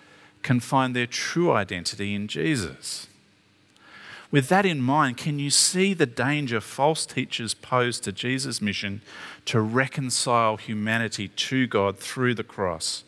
can 0.43 0.59
find 0.59 0.97
their 0.97 1.07
true 1.07 1.53
identity 1.53 2.15
in 2.15 2.29
Jesus. 2.29 3.09
With 4.31 4.49
that 4.49 4.67
in 4.67 4.81
mind, 4.81 5.17
can 5.17 5.39
you 5.39 5.51
see 5.51 5.95
the 5.95 6.07
danger 6.07 6.61
false 6.61 7.07
teachers 7.07 7.55
pose 7.55 8.01
to 8.01 8.13
Jesus' 8.13 8.61
mission 8.61 9.01
to 9.45 9.61
reconcile 9.61 10.57
humanity 10.57 11.29
to 11.29 11.67
God 11.67 11.99
through 11.99 12.35
the 12.35 12.45
cross? 12.45 13.05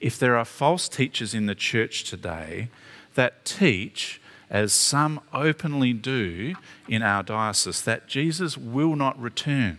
If 0.00 0.18
there 0.18 0.36
are 0.36 0.44
false 0.44 0.88
teachers 0.88 1.34
in 1.34 1.46
the 1.46 1.54
church 1.54 2.04
today 2.04 2.68
that 3.14 3.44
teach, 3.44 4.20
as 4.50 4.72
some 4.72 5.20
openly 5.32 5.92
do 5.92 6.54
in 6.88 7.02
our 7.02 7.22
diocese, 7.22 7.82
that 7.82 8.06
Jesus 8.06 8.56
will 8.56 8.94
not 8.96 9.20
return. 9.20 9.78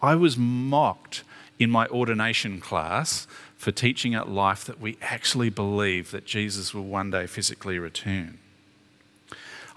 I 0.00 0.14
was 0.14 0.36
mocked 0.36 1.22
in 1.58 1.70
my 1.70 1.86
ordination 1.88 2.60
class 2.60 3.26
for 3.56 3.72
teaching 3.72 4.14
at 4.14 4.28
life 4.28 4.64
that 4.64 4.80
we 4.80 4.98
actually 5.00 5.50
believe 5.50 6.10
that 6.10 6.24
Jesus 6.24 6.74
will 6.74 6.84
one 6.84 7.10
day 7.10 7.26
physically 7.26 7.78
return. 7.78 8.38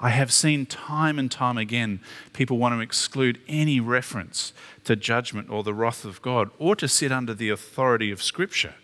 I 0.01 0.09
have 0.09 0.31
seen 0.31 0.65
time 0.65 1.19
and 1.19 1.29
time 1.29 1.57
again 1.57 1.99
people 2.31 2.57
want 2.57 2.73
to 2.75 2.79
exclude 2.79 3.41
any 3.47 3.79
reference 3.79 4.53
to 4.85 4.95
judgment 4.95 5.49
or 5.49 5.63
the 5.63 5.73
wrath 5.73 6.05
of 6.05 6.21
God 6.21 6.51
or 6.57 6.75
to 6.77 6.87
sit 6.87 7.11
under 7.11 7.33
the 7.33 7.49
authority 7.49 8.09
of 8.11 8.23
Scripture 8.23 8.75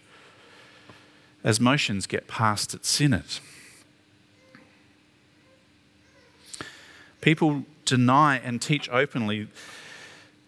as 1.44 1.60
motions 1.60 2.06
get 2.06 2.28
passed 2.28 2.74
at 2.74 2.86
Synod. 2.86 3.40
People 7.22 7.64
deny 7.86 8.38
and 8.38 8.62
teach 8.62 8.90
openly 8.90 9.48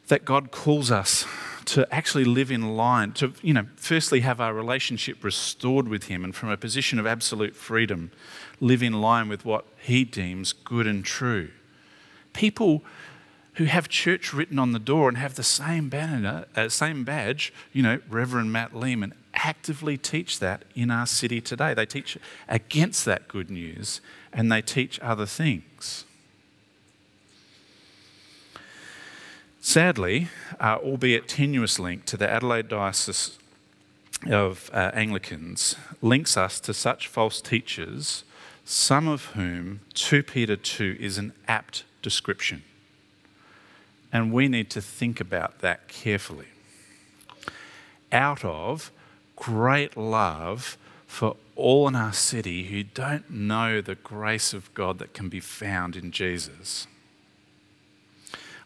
that 0.08 0.26
God 0.26 0.52
calls 0.52 0.92
us 0.92 1.26
to 1.68 1.88
actually 1.94 2.24
live 2.24 2.50
in 2.50 2.76
line, 2.78 3.12
to, 3.12 3.34
you 3.42 3.54
know, 3.54 3.66
firstly 3.76 4.22
have 4.22 4.40
our 4.40 4.54
relationship 4.54 5.24
restored 5.24 5.88
with 5.88 6.06
Him 6.06 6.24
and 6.24 6.34
from 6.34 6.50
a 6.50 6.58
position 6.58 6.98
of 6.98 7.06
absolute 7.06 7.56
freedom, 7.56 8.12
live 8.62 8.82
in 8.82 9.02
line 9.02 9.28
with 9.28 9.44
what 9.44 9.66
He 9.78 10.04
deems 10.06 10.54
good 10.54 10.88
and 10.88 11.04
true. 11.04 11.50
People 12.34 12.84
who 13.56 13.66
have 13.66 13.90
church 13.90 14.34
written 14.34 14.58
on 14.60 14.72
the 14.72 14.80
door 14.80 15.10
and 15.10 15.18
have 15.18 15.36
the 15.36 15.44
same 15.44 15.90
banner, 15.90 16.46
uh, 16.56 16.70
same 16.70 17.04
badge, 17.04 17.52
you 17.74 17.84
know, 17.84 18.00
Reverend 18.10 18.54
Matt 18.54 18.76
Lehman, 18.76 19.14
actively 19.34 19.98
teach 19.98 20.40
that 20.40 20.64
in 20.74 20.90
our 20.90 21.06
city 21.06 21.42
today. 21.42 21.74
They 21.74 21.86
teach 21.86 22.18
against 22.48 23.04
that 23.06 23.28
good 23.28 23.50
news 23.50 24.00
and 24.32 24.52
they 24.52 24.62
teach 24.62 25.00
other 25.02 25.26
things. 25.26 26.06
Sadly, 29.68 30.30
uh, 30.62 30.78
albeit 30.82 31.28
tenuous 31.28 31.78
link 31.78 32.06
to 32.06 32.16
the 32.16 32.30
Adelaide 32.30 32.70
Diocese 32.70 33.38
of 34.26 34.72
uh, 34.74 34.92
Anglicans 34.94 35.76
links 36.02 36.38
us 36.38 36.62
to 36.62 36.74
such 36.74 37.10
false 37.10 37.42
teachers, 37.42 38.24
some 38.64 39.10
of 39.10 39.26
whom 39.36 39.82
2 39.94 40.24
Peter 40.24 40.56
2 40.56 40.96
is 41.02 41.18
an 41.18 41.34
apt 41.50 41.84
description. 42.02 42.64
And 44.14 44.32
we 44.32 44.48
need 44.48 44.70
to 44.70 44.80
think 44.80 45.20
about 45.20 45.60
that 45.60 45.90
carefully. 45.90 46.48
Out 48.10 48.46
of 48.46 48.90
great 49.36 49.98
love 49.98 50.78
for 51.08 51.36
all 51.58 51.90
in 51.90 51.96
our 51.98 52.14
city 52.14 52.68
who 52.68 52.84
don't 52.84 53.30
know 53.30 53.82
the 53.82 53.96
grace 53.96 54.54
of 54.54 54.74
God 54.74 54.98
that 55.00 55.14
can 55.14 55.28
be 55.28 55.42
found 55.42 55.98
in 55.98 56.14
Jesus. 56.14 56.88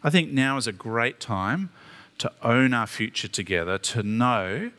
I 0.04 0.10
think 0.10 0.32
now 0.32 0.56
is 0.56 0.66
a 0.66 0.72
great 0.72 1.20
time 1.20 1.70
to 2.18 2.32
own 2.42 2.74
our 2.74 2.86
future 2.86 3.28
together, 3.28 3.78
to 3.78 4.02
know 4.02 4.72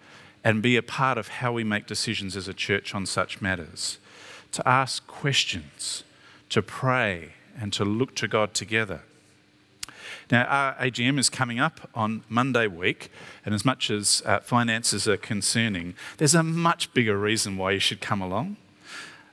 and 0.43 0.61
be 0.61 0.75
a 0.75 0.83
part 0.83 1.17
of 1.17 1.29
how 1.29 1.53
we 1.53 1.63
make 1.63 1.87
decisions 1.87 2.35
as 2.35 2.47
a 2.47 2.53
church 2.53 2.93
on 2.93 3.05
such 3.05 3.41
matters, 3.41 3.97
to 4.51 4.67
ask 4.67 5.07
questions, 5.07 6.03
to 6.49 6.61
pray, 6.61 7.33
and 7.59 7.71
to 7.73 7.85
look 7.85 8.15
to 8.15 8.27
God 8.27 8.53
together. 8.53 9.01
Now, 10.29 10.45
our 10.45 10.73
AGM 10.75 11.17
is 11.17 11.29
coming 11.29 11.59
up 11.59 11.89
on 11.95 12.23
Monday 12.27 12.67
week, 12.67 13.09
and 13.45 13.55
as 13.55 13.63
much 13.63 13.89
as 13.89 14.21
uh, 14.25 14.39
finances 14.39 15.07
are 15.07 15.17
concerning, 15.17 15.95
there's 16.17 16.35
a 16.35 16.43
much 16.43 16.93
bigger 16.93 17.17
reason 17.17 17.55
why 17.55 17.71
you 17.71 17.79
should 17.79 18.01
come 18.01 18.21
along. 18.21 18.57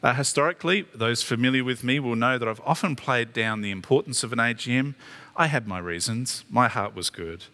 Uh, 0.02 0.14
historically, 0.14 0.86
those 0.94 1.22
familiar 1.22 1.62
with 1.62 1.84
me 1.84 2.00
will 2.00 2.16
know 2.16 2.38
that 2.38 2.48
I've 2.48 2.62
often 2.64 2.96
played 2.96 3.32
down 3.32 3.60
the 3.60 3.70
importance 3.70 4.22
of 4.24 4.32
an 4.32 4.38
AGM. 4.38 4.94
I 5.40 5.46
had 5.46 5.66
my 5.66 5.78
reasons, 5.78 6.44
my 6.50 6.68
heart 6.68 6.94
was 6.94 7.08
good. 7.08 7.44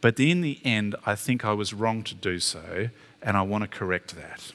But 0.00 0.18
in 0.18 0.40
the 0.40 0.60
end, 0.64 0.96
I 1.04 1.14
think 1.14 1.44
I 1.44 1.52
was 1.52 1.74
wrong 1.74 2.02
to 2.04 2.14
do 2.14 2.40
so, 2.40 2.88
and 3.20 3.36
I 3.36 3.42
want 3.42 3.60
to 3.62 3.68
correct 3.68 4.16
that. 4.16 4.52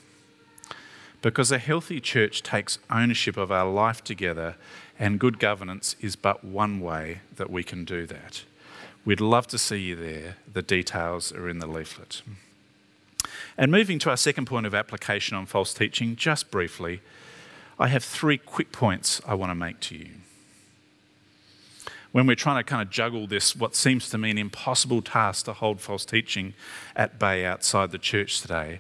Because 1.21 1.51
a 1.51 1.59
healthy 1.59 1.99
church 1.99 2.41
takes 2.41 2.79
ownership 2.89 3.37
of 3.37 3.51
our 3.51 3.71
life 3.71 4.03
together, 4.03 4.55
and 4.97 5.19
good 5.19 5.37
governance 5.37 5.95
is 6.01 6.15
but 6.15 6.43
one 6.43 6.79
way 6.79 7.21
that 7.35 7.51
we 7.51 7.63
can 7.63 7.85
do 7.85 8.07
that. 8.07 8.43
We'd 9.05 9.21
love 9.21 9.45
to 9.49 9.59
see 9.59 9.77
you 9.77 9.95
there. 9.95 10.37
The 10.51 10.63
details 10.63 11.31
are 11.31 11.47
in 11.47 11.59
the 11.59 11.67
leaflet. 11.67 12.23
And 13.55 13.71
moving 13.71 13.99
to 13.99 14.09
our 14.09 14.17
second 14.17 14.45
point 14.45 14.65
of 14.65 14.73
application 14.73 15.37
on 15.37 15.45
false 15.45 15.75
teaching, 15.75 16.15
just 16.15 16.49
briefly, 16.49 17.01
I 17.77 17.89
have 17.89 18.03
three 18.03 18.39
quick 18.39 18.71
points 18.71 19.21
I 19.27 19.35
want 19.35 19.51
to 19.51 19.55
make 19.55 19.79
to 19.81 19.95
you. 19.95 20.09
When 22.11 22.25
we're 22.25 22.35
trying 22.35 22.57
to 22.57 22.63
kind 22.63 22.81
of 22.81 22.89
juggle 22.89 23.27
this, 23.27 23.55
what 23.55 23.75
seems 23.75 24.09
to 24.09 24.17
me 24.17 24.31
an 24.31 24.37
impossible 24.37 25.01
task 25.01 25.45
to 25.45 25.53
hold 25.53 25.79
false 25.79 26.05
teaching 26.05 26.55
at 26.95 27.19
bay 27.19 27.45
outside 27.45 27.91
the 27.91 27.99
church 27.99 28.41
today, 28.41 28.79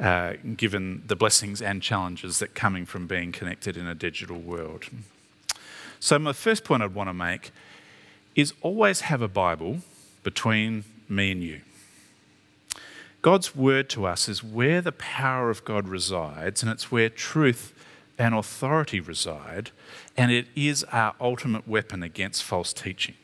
uh, 0.00 0.34
given 0.56 1.02
the 1.06 1.14
blessings 1.14 1.60
and 1.60 1.82
challenges 1.82 2.38
that 2.38 2.54
coming 2.54 2.86
from 2.86 3.06
being 3.06 3.30
connected 3.30 3.76
in 3.76 3.86
a 3.86 3.94
digital 3.94 4.38
world. 4.38 4.84
So, 6.00 6.18
my 6.18 6.32
first 6.32 6.64
point 6.64 6.82
I'd 6.82 6.94
want 6.94 7.10
to 7.10 7.14
make 7.14 7.50
is 8.34 8.54
always 8.62 9.02
have 9.02 9.20
a 9.20 9.28
Bible 9.28 9.78
between 10.22 10.84
me 11.08 11.30
and 11.30 11.42
you. 11.42 11.60
God's 13.20 13.54
word 13.54 13.90
to 13.90 14.06
us 14.06 14.28
is 14.28 14.42
where 14.42 14.80
the 14.80 14.92
power 14.92 15.50
of 15.50 15.64
God 15.64 15.86
resides, 15.86 16.62
and 16.62 16.72
it's 16.72 16.90
where 16.90 17.08
truth 17.08 17.72
and 18.22 18.36
authority 18.36 19.00
reside, 19.00 19.72
and 20.16 20.30
it 20.30 20.46
is 20.54 20.84
our 20.92 21.12
ultimate 21.20 21.66
weapon 21.66 22.04
against 22.04 22.44
false 22.44 22.72
teaching. 22.72 23.16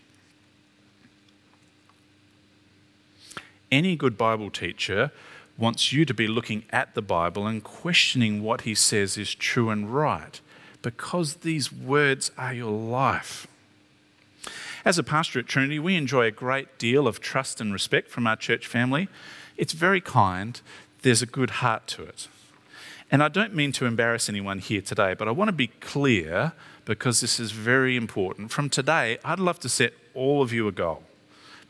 Any 3.71 3.95
good 3.95 4.19
Bible 4.19 4.51
teacher 4.51 5.13
wants 5.57 5.93
you 5.93 6.05
to 6.05 6.13
be 6.13 6.27
looking 6.27 6.65
at 6.71 6.97
the 6.97 7.03
Bible 7.03 7.47
and 7.47 7.63
questioning 7.63 8.43
what 8.43 8.63
he 8.63 8.75
says 8.75 9.17
is 9.17 9.37
true 9.37 9.71
and 9.71 9.95
right, 9.95 10.41
because 10.83 11.35
these 11.35 11.73
words 11.73 12.33
are 12.37 12.53
your 12.53 12.73
life. 12.73 13.47
As 14.85 14.99
a 14.99 15.05
pastor 15.05 15.39
at 15.39 15.47
Trinity, 15.47 15.79
we 15.79 15.95
enjoy 15.95 16.25
a 16.25 16.33
great 16.33 16.77
deal 16.77 17.07
of 17.07 17.21
trust 17.21 17.61
and 17.61 17.73
respect 17.73 18.11
from 18.11 18.27
our 18.27 18.37
church 18.37 18.67
family. 18.67 19.07
It's 19.57 19.75
very 19.75 20.01
kind, 20.01 20.61
there's 21.03 21.23
a 21.23 21.27
good 21.27 21.51
heart 21.51 21.87
to 21.89 22.03
it. 22.03 22.27
And 23.11 23.23
I 23.23 23.29
don't 23.29 23.55
mean 23.55 23.73
to 23.73 23.87
embarrass 23.87 24.29
anyone 24.29 24.59
here 24.59 24.83
today, 24.83 25.15
but 25.15 25.29
I 25.29 25.31
want 25.31 25.49
to 25.49 25.53
be 25.53 25.69
clear 25.69 26.53
because 26.85 27.21
this 27.21 27.41
is 27.41 27.53
very 27.53 27.97
important. 27.97 28.51
From 28.51 28.69
today, 28.69 29.19
I'd 29.25 29.39
love 29.39 29.59
to 29.61 29.69
set 29.69 29.95
all 30.15 30.43
of 30.43 30.53
you 30.53 30.69
a 30.69 30.73
goal. 30.73 31.03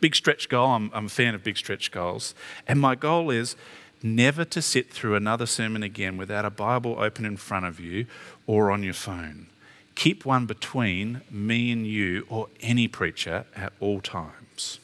Big 0.00 0.14
stretch 0.14 0.48
goal, 0.48 0.70
I'm, 0.70 0.90
I'm 0.92 1.06
a 1.06 1.10
fan 1.10 1.34
of 1.34 1.44
big 1.44 1.56
stretch 1.56 1.90
goals. 1.90 2.34
And 2.66 2.80
my 2.80 2.94
goal 2.94 3.30
is 3.30 3.56
never 4.02 4.44
to 4.44 4.62
sit 4.62 4.92
through 4.92 5.14
another 5.14 5.46
sermon 5.46 5.82
again 5.82 6.16
without 6.16 6.44
a 6.44 6.50
Bible 6.50 6.96
open 6.98 7.24
in 7.24 7.36
front 7.36 7.66
of 7.66 7.80
you 7.80 8.06
or 8.46 8.70
on 8.70 8.82
your 8.82 8.94
phone. 8.94 9.48
Keep 9.94 10.24
one 10.24 10.46
between 10.46 11.22
me 11.30 11.72
and 11.72 11.86
you 11.86 12.24
or 12.28 12.48
any 12.60 12.86
preacher 12.86 13.44
at 13.56 13.72
all 13.80 14.00
times. 14.00 14.78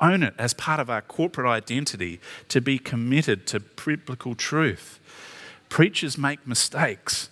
Own 0.00 0.22
it 0.22 0.34
as 0.38 0.54
part 0.54 0.80
of 0.80 0.90
our 0.90 1.02
corporate 1.02 1.46
identity 1.46 2.20
to 2.48 2.60
be 2.60 2.78
committed 2.78 3.46
to 3.48 3.60
biblical 3.60 4.34
truth. 4.34 4.98
Preachers 5.74 6.16
make 6.16 6.46
mistakes. 6.46 7.30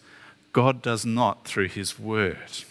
God 0.52 0.82
does 0.82 1.06
not 1.06 1.44
through 1.44 1.68
his 1.68 1.96
word. 1.96 2.64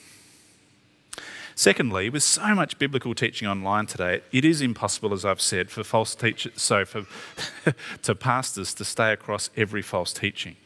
Secondly, 1.55 2.09
with 2.09 2.23
so 2.23 2.53
much 2.53 2.77
biblical 2.77 3.15
teaching 3.15 3.47
online 3.47 3.85
today, 3.85 4.19
it 4.33 4.43
is 4.43 4.59
impossible, 4.61 5.13
as 5.13 5.23
I've 5.23 5.39
said, 5.39 5.71
for 5.71 5.85
false 5.85 6.13
teachers, 6.13 6.61
so 6.61 6.83
for 6.83 7.05
to 8.01 8.13
pastors 8.13 8.73
to 8.73 8.83
stay 8.83 9.13
across 9.13 9.49
every 9.55 9.81
false 9.81 10.11
teaching. 10.11 10.57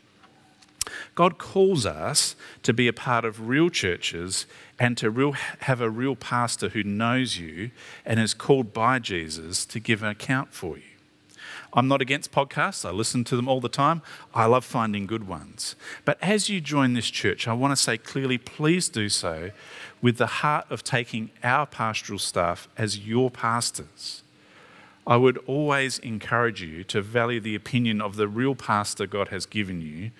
God 1.13 1.37
calls 1.37 1.85
us 1.85 2.35
to 2.63 2.73
be 2.73 2.87
a 2.87 2.93
part 2.93 3.25
of 3.25 3.47
real 3.47 3.69
churches 3.69 4.47
and 4.79 4.97
to 4.97 5.11
real, 5.11 5.33
have 5.59 5.81
a 5.81 5.89
real 5.91 6.15
pastor 6.15 6.69
who 6.69 6.81
knows 6.81 7.37
you 7.37 7.69
and 8.07 8.19
is 8.19 8.33
called 8.33 8.73
by 8.73 8.97
Jesus 8.97 9.67
to 9.67 9.79
give 9.79 10.01
an 10.01 10.09
account 10.09 10.51
for 10.51 10.77
you. 10.77 10.94
I'm 11.75 11.89
not 11.89 12.01
against 12.01 12.31
podcasts. 12.31 12.87
I 12.87 12.91
listen 12.91 13.25
to 13.25 13.35
them 13.35 13.49
all 13.49 13.59
the 13.59 13.67
time. 13.67 14.01
I 14.33 14.45
love 14.45 14.63
finding 14.63 15.05
good 15.05 15.27
ones. 15.27 15.75
But 16.05 16.17
as 16.21 16.49
you 16.49 16.61
join 16.61 16.93
this 16.93 17.09
church, 17.09 17.49
I 17.49 17.53
want 17.53 17.73
to 17.73 17.75
say 17.75 17.97
clearly 17.97 18.37
please 18.37 18.87
do 18.87 19.09
so 19.09 19.51
with 20.01 20.17
the 20.17 20.27
heart 20.27 20.65
of 20.69 20.83
taking 20.83 21.31
our 21.43 21.65
pastoral 21.65 22.17
staff 22.17 22.69
as 22.77 23.05
your 23.05 23.29
pastors. 23.29 24.23
I 25.05 25.17
would 25.17 25.37
always 25.45 25.99
encourage 25.99 26.61
you 26.61 26.83
to 26.85 27.01
value 27.01 27.41
the 27.41 27.55
opinion 27.55 28.01
of 28.01 28.15
the 28.15 28.27
real 28.27 28.55
pastor 28.55 29.05
God 29.05 29.27
has 29.27 29.45
given 29.45 29.81
you 29.81 30.11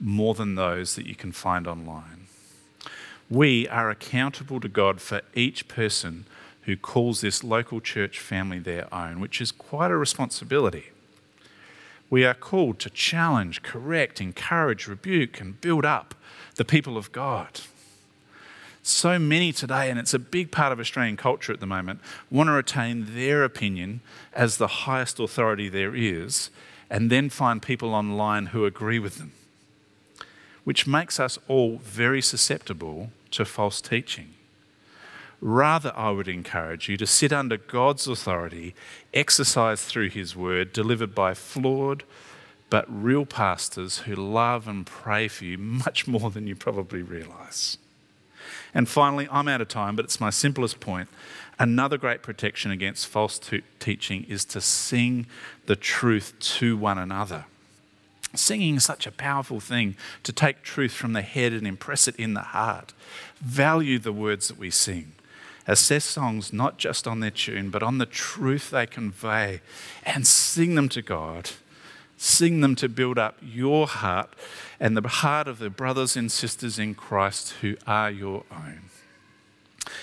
more 0.00 0.34
than 0.34 0.56
those 0.56 0.96
that 0.96 1.06
you 1.06 1.14
can 1.14 1.32
find 1.32 1.66
online. 1.66 2.26
We 3.30 3.66
are 3.68 3.90
accountable 3.90 4.60
to 4.60 4.68
God 4.68 5.00
for 5.00 5.22
each 5.34 5.68
person 5.68 6.26
who 6.62 6.76
calls 6.76 7.20
this 7.20 7.44
local 7.44 7.80
church 7.80 8.18
family 8.18 8.58
their 8.58 8.92
own, 8.92 9.20
which 9.20 9.40
is 9.40 9.52
quite 9.52 9.90
a 9.90 9.96
responsibility. 9.96 10.86
We 12.08 12.24
are 12.24 12.34
called 12.34 12.78
to 12.80 12.90
challenge, 12.90 13.62
correct, 13.62 14.20
encourage, 14.20 14.86
rebuke, 14.86 15.40
and 15.40 15.60
build 15.60 15.84
up 15.84 16.14
the 16.54 16.64
people 16.64 16.96
of 16.96 17.12
God. 17.12 17.60
So 18.82 19.18
many 19.18 19.52
today, 19.52 19.90
and 19.90 19.98
it's 19.98 20.14
a 20.14 20.18
big 20.18 20.52
part 20.52 20.72
of 20.72 20.78
Australian 20.78 21.16
culture 21.16 21.52
at 21.52 21.58
the 21.58 21.66
moment, 21.66 22.00
want 22.30 22.46
to 22.46 22.52
retain 22.52 23.16
their 23.16 23.42
opinion 23.42 24.00
as 24.32 24.56
the 24.56 24.68
highest 24.68 25.18
authority 25.18 25.68
there 25.68 25.96
is, 25.96 26.50
and 26.88 27.10
then 27.10 27.28
find 27.28 27.60
people 27.60 27.92
online 27.92 28.46
who 28.46 28.64
agree 28.64 29.00
with 29.00 29.18
them, 29.18 29.32
which 30.62 30.86
makes 30.86 31.18
us 31.18 31.36
all 31.48 31.78
very 31.78 32.22
susceptible 32.22 33.10
to 33.32 33.44
false 33.44 33.80
teaching. 33.80 34.35
Rather, 35.40 35.92
I 35.94 36.10
would 36.10 36.28
encourage 36.28 36.88
you 36.88 36.96
to 36.96 37.06
sit 37.06 37.32
under 37.32 37.56
God's 37.56 38.08
authority, 38.08 38.74
exercised 39.12 39.84
through 39.84 40.10
His 40.10 40.34
word, 40.34 40.72
delivered 40.72 41.14
by 41.14 41.34
flawed 41.34 42.04
but 42.70 42.84
real 42.88 43.24
pastors 43.24 43.98
who 43.98 44.14
love 44.14 44.66
and 44.66 44.86
pray 44.86 45.28
for 45.28 45.44
you 45.44 45.58
much 45.58 46.06
more 46.06 46.30
than 46.30 46.46
you 46.46 46.56
probably 46.56 47.02
realize. 47.02 47.78
And 48.74 48.88
finally, 48.88 49.28
I'm 49.30 49.48
out 49.48 49.60
of 49.60 49.68
time, 49.68 49.96
but 49.96 50.04
it's 50.04 50.20
my 50.20 50.30
simplest 50.30 50.80
point. 50.80 51.08
Another 51.58 51.96
great 51.96 52.22
protection 52.22 52.70
against 52.70 53.06
false 53.06 53.40
teaching 53.78 54.24
is 54.24 54.44
to 54.46 54.60
sing 54.60 55.26
the 55.66 55.76
truth 55.76 56.38
to 56.38 56.76
one 56.76 56.98
another. 56.98 57.46
Singing 58.34 58.76
is 58.76 58.84
such 58.84 59.06
a 59.06 59.12
powerful 59.12 59.60
thing 59.60 59.96
to 60.22 60.32
take 60.32 60.62
truth 60.62 60.92
from 60.92 61.14
the 61.14 61.22
head 61.22 61.54
and 61.54 61.66
impress 61.66 62.06
it 62.06 62.16
in 62.16 62.34
the 62.34 62.40
heart. 62.40 62.92
Value 63.40 63.98
the 63.98 64.12
words 64.12 64.48
that 64.48 64.58
we 64.58 64.70
sing 64.70 65.12
assess 65.66 66.04
songs 66.04 66.52
not 66.52 66.78
just 66.78 67.06
on 67.06 67.20
their 67.20 67.30
tune, 67.30 67.70
but 67.70 67.82
on 67.82 67.98
the 67.98 68.06
truth 68.06 68.70
they 68.70 68.86
convey, 68.86 69.60
and 70.04 70.26
sing 70.26 70.74
them 70.74 70.88
to 70.90 71.02
God. 71.02 71.50
Sing 72.18 72.60
them 72.62 72.74
to 72.76 72.88
build 72.88 73.18
up 73.18 73.36
your 73.42 73.86
heart 73.86 74.30
and 74.80 74.96
the 74.96 75.06
heart 75.06 75.48
of 75.48 75.58
the 75.58 75.68
brothers 75.68 76.16
and 76.16 76.32
sisters 76.32 76.78
in 76.78 76.94
Christ 76.94 77.52
who 77.60 77.76
are 77.86 78.10
your 78.10 78.44
own. 78.50 78.88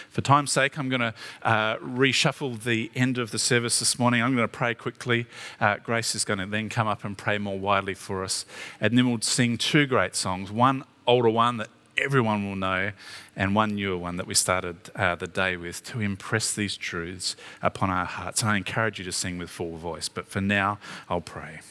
For 0.09 0.21
time's 0.21 0.51
sake, 0.51 0.77
I'm 0.77 0.89
going 0.89 1.01
to 1.01 1.13
uh, 1.41 1.77
reshuffle 1.77 2.63
the 2.63 2.91
end 2.95 3.17
of 3.17 3.31
the 3.31 3.39
service 3.39 3.79
this 3.79 3.97
morning. 3.97 4.21
I'm 4.21 4.35
going 4.35 4.47
to 4.47 4.57
pray 4.57 4.75
quickly. 4.75 5.25
Uh, 5.59 5.77
Grace 5.77 6.15
is 6.15 6.23
going 6.23 6.39
to 6.39 6.45
then 6.45 6.69
come 6.69 6.87
up 6.87 7.03
and 7.03 7.17
pray 7.17 7.37
more 7.37 7.57
widely 7.57 7.93
for 7.93 8.23
us. 8.23 8.45
And 8.79 8.97
then 8.97 9.09
we'll 9.09 9.21
sing 9.21 9.57
two 9.57 9.85
great 9.85 10.15
songs 10.15 10.51
one 10.51 10.83
older 11.05 11.29
one 11.29 11.57
that 11.57 11.69
everyone 12.03 12.47
will 12.47 12.55
know, 12.55 12.91
and 13.35 13.55
one 13.55 13.75
newer 13.75 13.97
one 13.97 14.17
that 14.17 14.27
we 14.27 14.33
started 14.33 14.75
uh, 14.95 15.15
the 15.15 15.27
day 15.27 15.55
with 15.55 15.83
to 15.85 16.01
impress 16.01 16.53
these 16.53 16.75
truths 16.75 17.35
upon 17.61 17.89
our 17.89 18.05
hearts. 18.05 18.41
And 18.41 18.51
I 18.51 18.57
encourage 18.57 18.99
you 18.99 19.05
to 19.05 19.11
sing 19.11 19.37
with 19.37 19.49
full 19.49 19.77
voice, 19.77 20.09
but 20.09 20.27
for 20.27 20.41
now, 20.41 20.79
I'll 21.09 21.21
pray. 21.21 21.61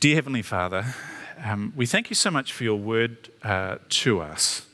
Dear 0.00 0.16
Heavenly 0.16 0.42
Father, 0.42 0.94
um, 1.42 1.72
we 1.76 1.86
thank 1.86 2.10
you 2.10 2.16
so 2.16 2.30
much 2.30 2.52
for 2.52 2.64
your 2.64 2.76
word 2.76 3.30
uh, 3.42 3.78
to 3.88 4.20
us. 4.20 4.66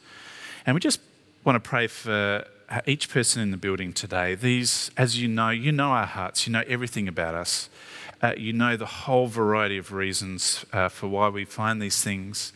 And 0.64 0.74
we 0.74 0.80
just 0.80 1.00
want 1.44 1.62
to 1.62 1.68
pray 1.68 1.86
for 1.86 2.44
uh, 2.68 2.80
each 2.86 3.10
person 3.10 3.42
in 3.42 3.50
the 3.50 3.56
building 3.56 3.92
today. 3.92 4.34
These, 4.34 4.90
as 4.96 5.20
you 5.20 5.28
know, 5.28 5.50
you 5.50 5.70
know 5.70 5.90
our 5.90 6.06
hearts, 6.06 6.46
you 6.46 6.52
know 6.52 6.64
everything 6.66 7.08
about 7.08 7.34
us. 7.34 7.68
Uh, 8.22 8.32
you 8.36 8.52
know 8.52 8.76
the 8.76 8.86
whole 8.86 9.26
variety 9.26 9.76
of 9.76 9.92
reasons 9.92 10.64
uh, 10.72 10.88
for 10.88 11.08
why 11.08 11.28
we 11.28 11.44
find 11.44 11.82
these 11.82 12.02
things 12.02 12.52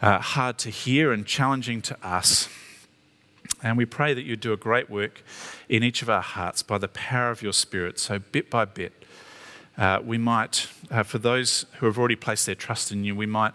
uh, 0.00 0.18
hard 0.18 0.58
to 0.58 0.70
hear 0.70 1.12
and 1.12 1.26
challenging 1.26 1.82
to 1.82 2.06
us. 2.06 2.48
And 3.62 3.76
we 3.76 3.84
pray 3.84 4.14
that 4.14 4.22
you 4.22 4.36
do 4.36 4.52
a 4.52 4.56
great 4.56 4.88
work 4.88 5.22
in 5.68 5.82
each 5.82 6.02
of 6.02 6.08
our 6.08 6.22
hearts 6.22 6.62
by 6.62 6.78
the 6.78 6.88
power 6.88 7.30
of 7.30 7.42
your 7.42 7.52
Spirit. 7.52 7.98
So, 7.98 8.18
bit 8.18 8.48
by 8.48 8.64
bit, 8.64 8.92
uh, 9.76 10.00
we 10.04 10.18
might, 10.18 10.66
uh, 10.90 11.02
for 11.02 11.18
those 11.18 11.66
who 11.78 11.86
have 11.86 11.98
already 11.98 12.16
placed 12.16 12.46
their 12.46 12.54
trust 12.54 12.90
in 12.90 13.04
you, 13.04 13.14
we 13.14 13.26
might 13.26 13.52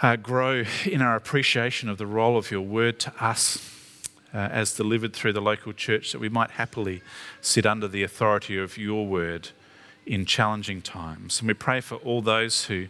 uh, 0.00 0.16
grow 0.16 0.64
in 0.86 1.02
our 1.02 1.14
appreciation 1.14 1.88
of 1.88 1.98
the 1.98 2.06
role 2.06 2.36
of 2.36 2.50
your 2.50 2.62
word 2.62 2.98
to 3.00 3.12
us 3.24 3.70
uh, 4.34 4.38
as 4.38 4.74
delivered 4.74 5.12
through 5.12 5.32
the 5.32 5.42
local 5.42 5.72
church, 5.72 6.12
that 6.12 6.18
we 6.18 6.28
might 6.28 6.52
happily 6.52 7.02
sit 7.40 7.66
under 7.66 7.86
the 7.86 8.02
authority 8.02 8.56
of 8.58 8.78
your 8.78 9.06
word 9.06 9.50
in 10.06 10.24
challenging 10.24 10.80
times. 10.80 11.40
And 11.40 11.48
we 11.48 11.54
pray 11.54 11.80
for 11.80 11.96
all 11.96 12.22
those 12.22 12.64
who 12.64 12.88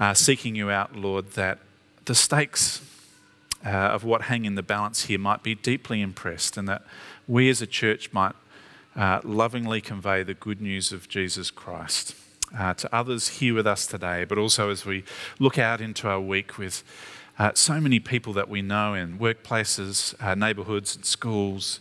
uh, 0.00 0.14
seeking 0.14 0.54
you 0.54 0.70
out, 0.70 0.96
Lord, 0.96 1.32
that 1.32 1.58
the 2.04 2.14
stakes 2.14 2.80
uh, 3.64 3.68
of 3.68 4.04
what 4.04 4.22
hang 4.22 4.44
in 4.44 4.54
the 4.54 4.62
balance 4.62 5.04
here 5.04 5.18
might 5.18 5.42
be 5.42 5.54
deeply 5.54 6.00
impressed, 6.00 6.56
and 6.56 6.68
that 6.68 6.82
we 7.26 7.48
as 7.48 7.62
a 7.62 7.66
church 7.66 8.12
might 8.12 8.34
uh, 8.96 9.20
lovingly 9.24 9.80
convey 9.80 10.22
the 10.22 10.34
good 10.34 10.60
news 10.60 10.92
of 10.92 11.08
Jesus 11.08 11.50
Christ 11.50 12.14
uh, 12.56 12.74
to 12.74 12.94
others 12.94 13.28
here 13.28 13.54
with 13.54 13.66
us 13.66 13.86
today, 13.86 14.24
but 14.24 14.38
also 14.38 14.70
as 14.70 14.84
we 14.84 15.04
look 15.38 15.58
out 15.58 15.80
into 15.80 16.08
our 16.08 16.20
week 16.20 16.58
with 16.58 16.84
uh, 17.38 17.50
so 17.54 17.80
many 17.80 17.98
people 17.98 18.32
that 18.32 18.48
we 18.48 18.62
know 18.62 18.94
in 18.94 19.18
workplaces, 19.18 20.14
uh, 20.22 20.34
neighbourhoods, 20.34 20.94
and 20.94 21.04
schools 21.04 21.80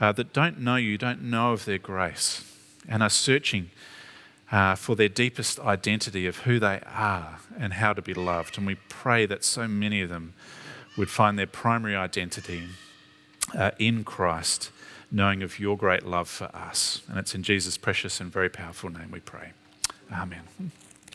that 0.00 0.32
don't 0.32 0.60
know 0.60 0.76
you, 0.76 0.96
don't 0.96 1.22
know 1.22 1.52
of 1.52 1.64
their 1.64 1.78
grace, 1.78 2.44
and 2.88 3.02
are 3.02 3.10
searching 3.10 3.70
uh, 4.50 4.74
for 4.74 4.96
their 4.96 5.08
deepest 5.08 5.60
identity 5.60 6.26
of 6.26 6.38
who 6.38 6.58
they 6.58 6.80
are 6.86 7.38
and 7.58 7.74
how 7.74 7.92
to 7.92 8.02
be 8.02 8.14
loved. 8.14 8.56
And 8.56 8.66
we 8.66 8.76
pray 8.88 9.26
that 9.26 9.44
so 9.44 9.68
many 9.68 10.00
of 10.00 10.08
them 10.08 10.34
would 10.96 11.10
find 11.10 11.38
their 11.38 11.46
primary 11.46 11.94
identity 11.94 12.64
uh, 13.56 13.70
in 13.78 14.04
Christ, 14.04 14.70
knowing 15.10 15.42
of 15.42 15.58
your 15.58 15.76
great 15.76 16.04
love 16.04 16.28
for 16.28 16.54
us. 16.54 17.02
And 17.08 17.18
it's 17.18 17.34
in 17.34 17.42
Jesus' 17.42 17.78
precious 17.78 18.20
and 18.20 18.32
very 18.32 18.48
powerful 18.48 18.90
name 18.90 19.10
we 19.10 19.20
pray. 19.20 19.52
Amen. 20.12 20.42